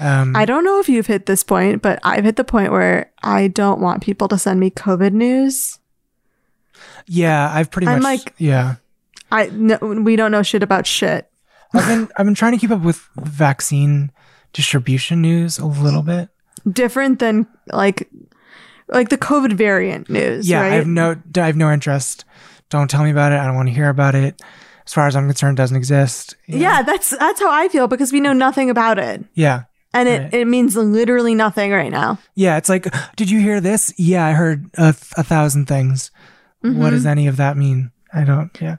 [0.00, 3.10] Um, I don't know if you've hit this point, but I've hit the point where
[3.22, 5.78] I don't want people to send me COVID news.
[7.06, 8.20] yeah, I've pretty I'm much.
[8.20, 8.76] like- yeah,
[9.30, 11.30] I no, we don't know shit about shit.
[11.74, 14.10] I've been I've been trying to keep up with vaccine
[14.52, 16.28] distribution news a little bit.
[16.70, 18.08] Different than like
[18.88, 20.48] like the COVID variant news.
[20.48, 20.72] Yeah, right?
[20.72, 22.24] I have no I have no interest.
[22.70, 23.38] Don't tell me about it.
[23.38, 24.40] I don't want to hear about it.
[24.88, 26.34] As far as I'm concerned, doesn't exist.
[26.46, 29.64] yeah, that's that's how I feel because we know nothing about it, Yeah.
[29.92, 30.34] and it Right.
[30.34, 32.18] it means literally nothing right now.
[32.34, 33.92] Yeah, it's like, did you hear this?
[33.98, 36.10] Yeah, I heard a, a thousand things.
[36.64, 36.80] Mm-hmm.
[36.80, 37.90] What does any of that mean?
[38.14, 38.50] I don't.
[38.60, 38.78] Yeah.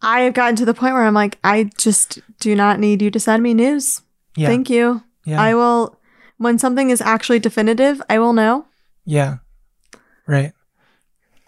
[0.00, 3.10] I have gotten to the point where I'm like, I just do not need you
[3.10, 4.02] to send me news.
[4.36, 4.48] Yeah.
[4.48, 5.02] Thank you.
[5.24, 5.40] Yeah.
[5.40, 5.98] I will
[6.38, 8.66] when something is actually definitive, I will know.
[9.04, 9.36] yeah.
[10.26, 10.52] Right.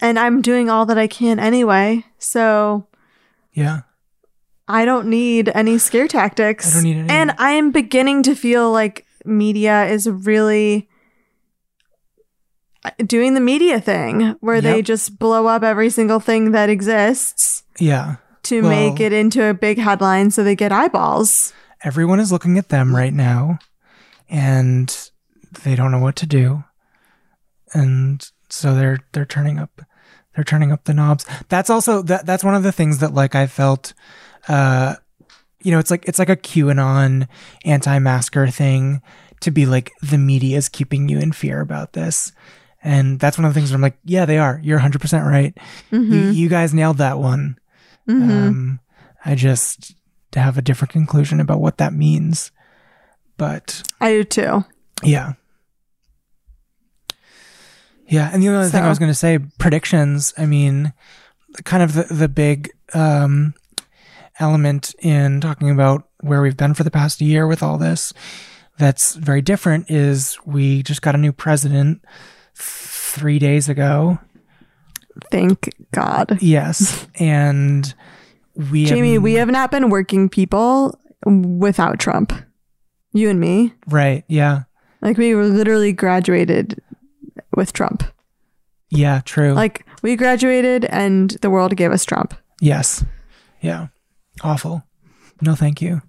[0.01, 2.05] And I'm doing all that I can anyway.
[2.19, 2.86] So
[3.57, 3.81] Yeah.
[4.69, 6.71] I don't need any scare tactics.
[6.71, 10.89] I don't need any- And I am beginning to feel like media is really
[12.85, 17.63] uh, doing the media thing where they just blow up every single thing that exists
[17.79, 18.17] Yeah.
[18.45, 21.53] to Well- make it into a big headline so they get eyeballs.
[21.83, 23.59] Everyone is looking at them right now
[24.29, 24.97] and
[25.65, 26.65] they don't know what to do.
[27.73, 29.83] And so they're they're turning up
[30.37, 31.27] they're turning up the knobs.
[31.49, 33.93] That's also that that's one of the things that like I felt
[34.49, 34.95] uh
[35.63, 37.27] you know, it's like it's like a QAnon
[37.65, 39.03] anti-masker thing
[39.41, 42.31] to be like the media is keeping you in fear about this.
[42.85, 44.61] And that's one of the things where I'm like, yeah, they are.
[44.63, 45.59] You're 100% right.
[45.91, 47.59] You, you guys nailed that one.
[48.09, 48.81] Um,
[49.25, 49.97] I just
[50.35, 52.53] have a different conclusion about what that means.
[53.37, 54.65] But I do too.
[55.03, 55.33] yeah.
[58.09, 58.31] Yeah.
[58.33, 60.93] And the other thing I was going to say predictions, I mean,
[61.65, 63.55] kind of the, the big um,
[64.39, 68.13] element in talking about where we've been for the past year with all this
[68.79, 72.03] that's very different is we just got a new president
[72.55, 74.19] three days ago.
[75.31, 76.39] Thank God.
[76.43, 77.95] Yes, and
[78.55, 82.33] we Jamie, have, we have not been working people without Trump.
[83.13, 83.73] You and me.
[83.89, 84.25] right.
[84.29, 84.65] Yeah,
[85.01, 86.83] Like we were literally graduated
[87.57, 88.05] with Trump.
[88.91, 89.53] yeah, true.
[89.53, 92.35] Like we graduated and the world gave us Trump.
[92.61, 93.05] Yes.
[93.61, 93.89] Yeah.
[94.43, 94.85] Awful.
[95.41, 96.03] No, thank you.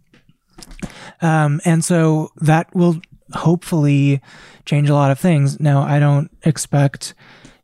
[1.22, 3.02] Um, and so that will
[3.34, 4.22] hopefully
[4.66, 5.60] change a lot of things.
[5.60, 7.14] Now, I don't expect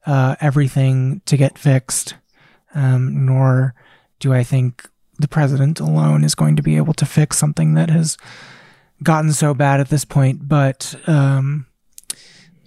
[0.06, 2.16] uh, everything to get fixed,
[2.76, 3.74] um, nor
[4.20, 7.90] do I think the president alone is going to be able to fix something that
[7.90, 8.18] has
[9.04, 10.48] gotten so bad at this point.
[10.48, 11.68] But um,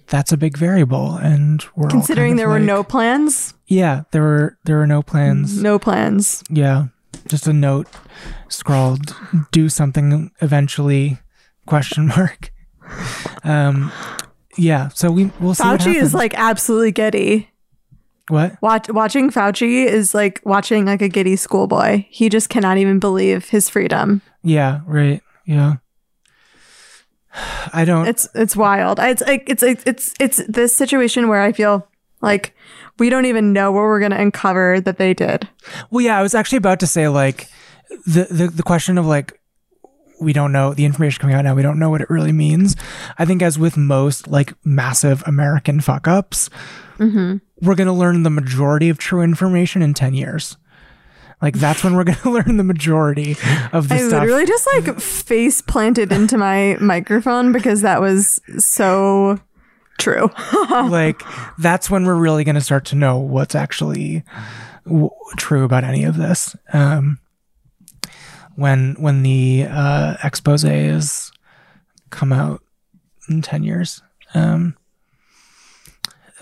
[0.09, 4.03] that's a big variable, and we're Considering kind of there were like- no plans, yeah,
[4.11, 5.61] there were there were no plans.
[5.61, 6.43] no plans.
[6.49, 6.85] Yeah,
[7.27, 7.87] just a note
[8.49, 9.15] scrawled,
[9.51, 11.19] "Do something eventually?"
[11.65, 12.51] Question mark.
[13.43, 13.91] Um,
[14.57, 14.87] yeah.
[14.89, 15.63] So we we'll see.
[15.67, 17.49] what Fauci is like absolutely giddy.
[18.29, 18.55] what?
[18.61, 22.05] Watch, watching Fauci is like watching like a giddy schoolboy.
[22.09, 24.21] He just cannot even believe his freedom.
[24.43, 24.79] Yeah.
[24.85, 25.21] Right.
[25.45, 25.75] Yeah.
[27.73, 28.07] I don't.
[28.07, 28.99] It's it's wild.
[28.99, 31.87] It's like it's it's it's this situation where I feel
[32.21, 32.55] like
[32.97, 35.47] we don't even know what we're gonna uncover that they did.
[35.91, 37.47] Well, yeah, I was actually about to say like
[38.05, 39.39] the the the question of like
[40.19, 41.53] we don't know the information coming out now.
[41.53, 42.75] We don't know what it really means.
[43.19, 46.49] I think as with most like massive American fuck ups,
[46.97, 47.37] Mm-hmm.
[47.67, 50.57] we're gonna learn the majority of true information in ten years.
[51.41, 53.31] Like that's when we're gonna learn the majority
[53.71, 54.13] of the stuff.
[54.13, 59.39] I literally just like face planted into my microphone because that was so
[59.99, 60.29] true.
[60.69, 61.21] like
[61.57, 64.23] that's when we're really going to start to know what's actually
[64.85, 67.17] w- true about any of this um
[68.55, 71.31] when when the uh exposes
[72.11, 72.61] come out
[73.27, 74.01] in 10 years
[74.33, 74.77] um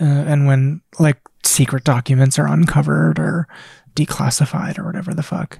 [0.00, 3.48] uh, and when like secret documents are uncovered or
[3.96, 5.58] declassified or whatever the fuck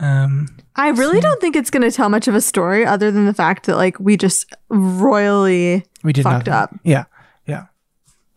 [0.00, 3.26] um I really don't think it's going to tell much of a story other than
[3.26, 6.76] the fact that like we just royally we did fucked nothing.
[6.76, 6.80] up.
[6.84, 7.04] yeah
[7.46, 7.66] yeah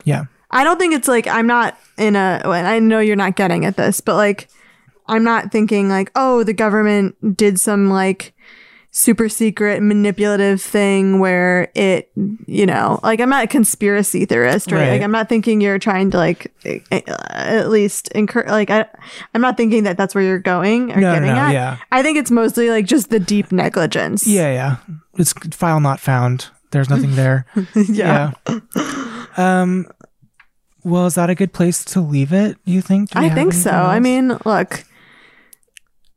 [0.04, 2.42] yeah I don't think it's like I'm not in a.
[2.46, 4.48] I know you're not getting at this, but like
[5.08, 8.34] I'm not thinking like, oh, the government did some like
[8.98, 12.10] super secret manipulative thing where it,
[12.48, 14.80] you know, like I'm not a conspiracy theorist, right?
[14.80, 14.90] Right.
[14.94, 16.52] Like I'm not thinking you're trying to like
[16.92, 18.48] at least encourage.
[18.50, 18.86] Like I,
[19.36, 21.52] I'm not thinking that that's where you're going or No, no, getting no, at.
[21.54, 21.78] yeah.
[21.92, 24.26] I think it's mostly like just the deep negligence.
[24.26, 27.46] yeah yeah it's file not found there's nothing there
[27.76, 28.32] yeah.
[28.48, 29.26] Yeah.
[29.38, 29.86] um.
[30.84, 32.56] Well, is that a good place to leave it?
[32.64, 33.10] You think?
[33.14, 33.70] I think so.
[33.72, 34.86] anything I mean, look,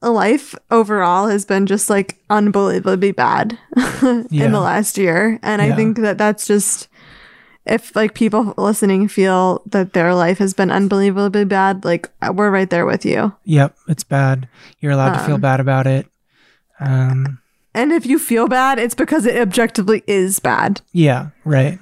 [0.03, 3.59] life overall has been just like unbelievably bad
[4.03, 4.49] in Yeah.
[4.49, 5.39] the last year.
[5.43, 6.89] And I think that that's just
[7.67, 12.71] if like people listening feel that their life has been unbelievably bad, like we're right
[12.71, 13.35] there with you.
[13.45, 14.49] Yep, it's bad.
[14.81, 16.07] You're allowed to feel Um, bad about it.
[16.81, 17.39] Um.
[17.75, 20.81] And if you feel bad, it's because it objectively is bad.
[20.93, 21.29] Yeah.
[21.45, 21.79] Right.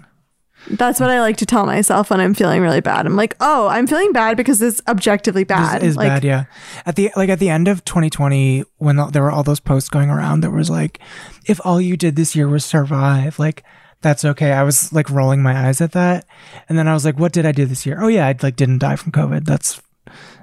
[0.70, 3.06] That's what I like to tell myself when I'm feeling really bad.
[3.06, 5.82] I'm like, oh, I'm feeling bad because it's objectively bad.
[5.82, 6.24] Is, is like, bad.
[6.24, 6.44] Yeah.
[6.86, 10.10] At the like at the end of 2020, when there were all those posts going
[10.10, 11.00] around, that was like,
[11.46, 13.64] if all you did this year was survive, like
[14.00, 14.52] that's okay.
[14.52, 16.26] I was like rolling my eyes at that,
[16.68, 17.98] and then I was like, what did I do this year?
[18.00, 19.44] Oh yeah, I like didn't die from COVID.
[19.44, 19.80] That's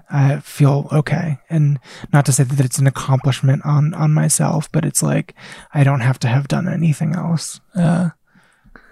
[0.10, 1.38] I feel okay.
[1.50, 1.80] And
[2.14, 5.36] not to say that it's an accomplishment on on myself, but it's like
[5.74, 7.60] I don't have to have done anything else.
[7.76, 8.10] Uh,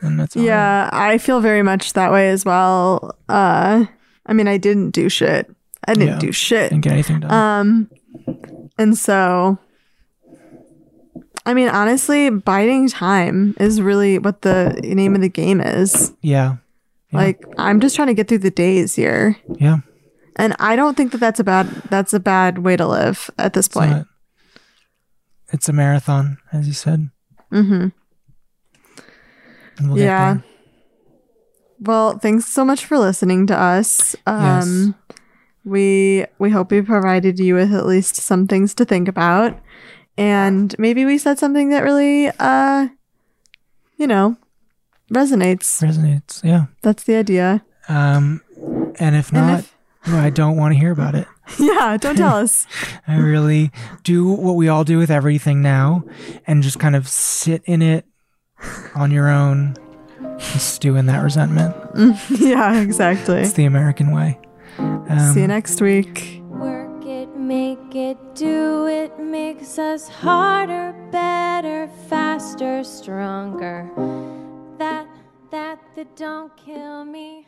[0.03, 0.43] and that's all.
[0.43, 3.15] Yeah, I feel very much that way as well.
[3.29, 3.85] Uh
[4.25, 5.49] I mean, I didn't do shit.
[5.87, 6.19] I didn't Yeah.
[6.19, 6.69] do shit.
[6.69, 7.31] Didn't get anything done.
[7.31, 7.89] Um
[8.77, 9.57] and so
[11.45, 16.13] I mean, honestly, biding time is really what the name of the game is.
[16.21, 16.57] yeah.
[17.11, 17.19] Yeah.
[17.19, 19.37] Like, I'm just trying to get through the days here.
[19.59, 19.77] Yeah.
[20.35, 23.53] And I don't think that that's a bad that's a bad way to live at
[23.53, 23.91] this It's point.
[23.91, 24.07] not-
[25.51, 27.11] It's a marathon, as you said.
[27.51, 27.91] Mhm.
[29.77, 30.37] And we'll yeah.
[31.79, 34.15] Well, thanks so much for listening to us.
[34.25, 34.95] Um
[35.65, 39.59] we we hope we provided you with at least some things to think about.
[40.17, 42.87] And maybe we said something that really uh
[43.97, 44.37] you know
[45.11, 45.81] resonates.
[45.81, 46.43] Resonates.
[46.43, 46.65] Yeah.
[46.81, 47.63] That's the idea.
[47.87, 48.41] Um,
[48.99, 49.75] and if And not, if-
[50.07, 51.27] well, I don't want to hear about it.
[51.59, 52.65] yeah, don't tell us.
[53.07, 53.71] I really
[54.03, 56.03] do what we all do with everything now
[56.47, 58.05] and just kind of sit in it
[58.95, 59.75] on your own
[60.19, 61.75] and stew in that resentment.
[62.29, 63.41] yeah, exactly.
[63.41, 64.39] It's the American way.
[64.77, 66.41] Um, See you next week.
[66.45, 73.89] Work it, make it, do it, makes us harder, better, faster, stronger.
[74.77, 75.07] That,
[75.51, 77.47] that, that don't kill me.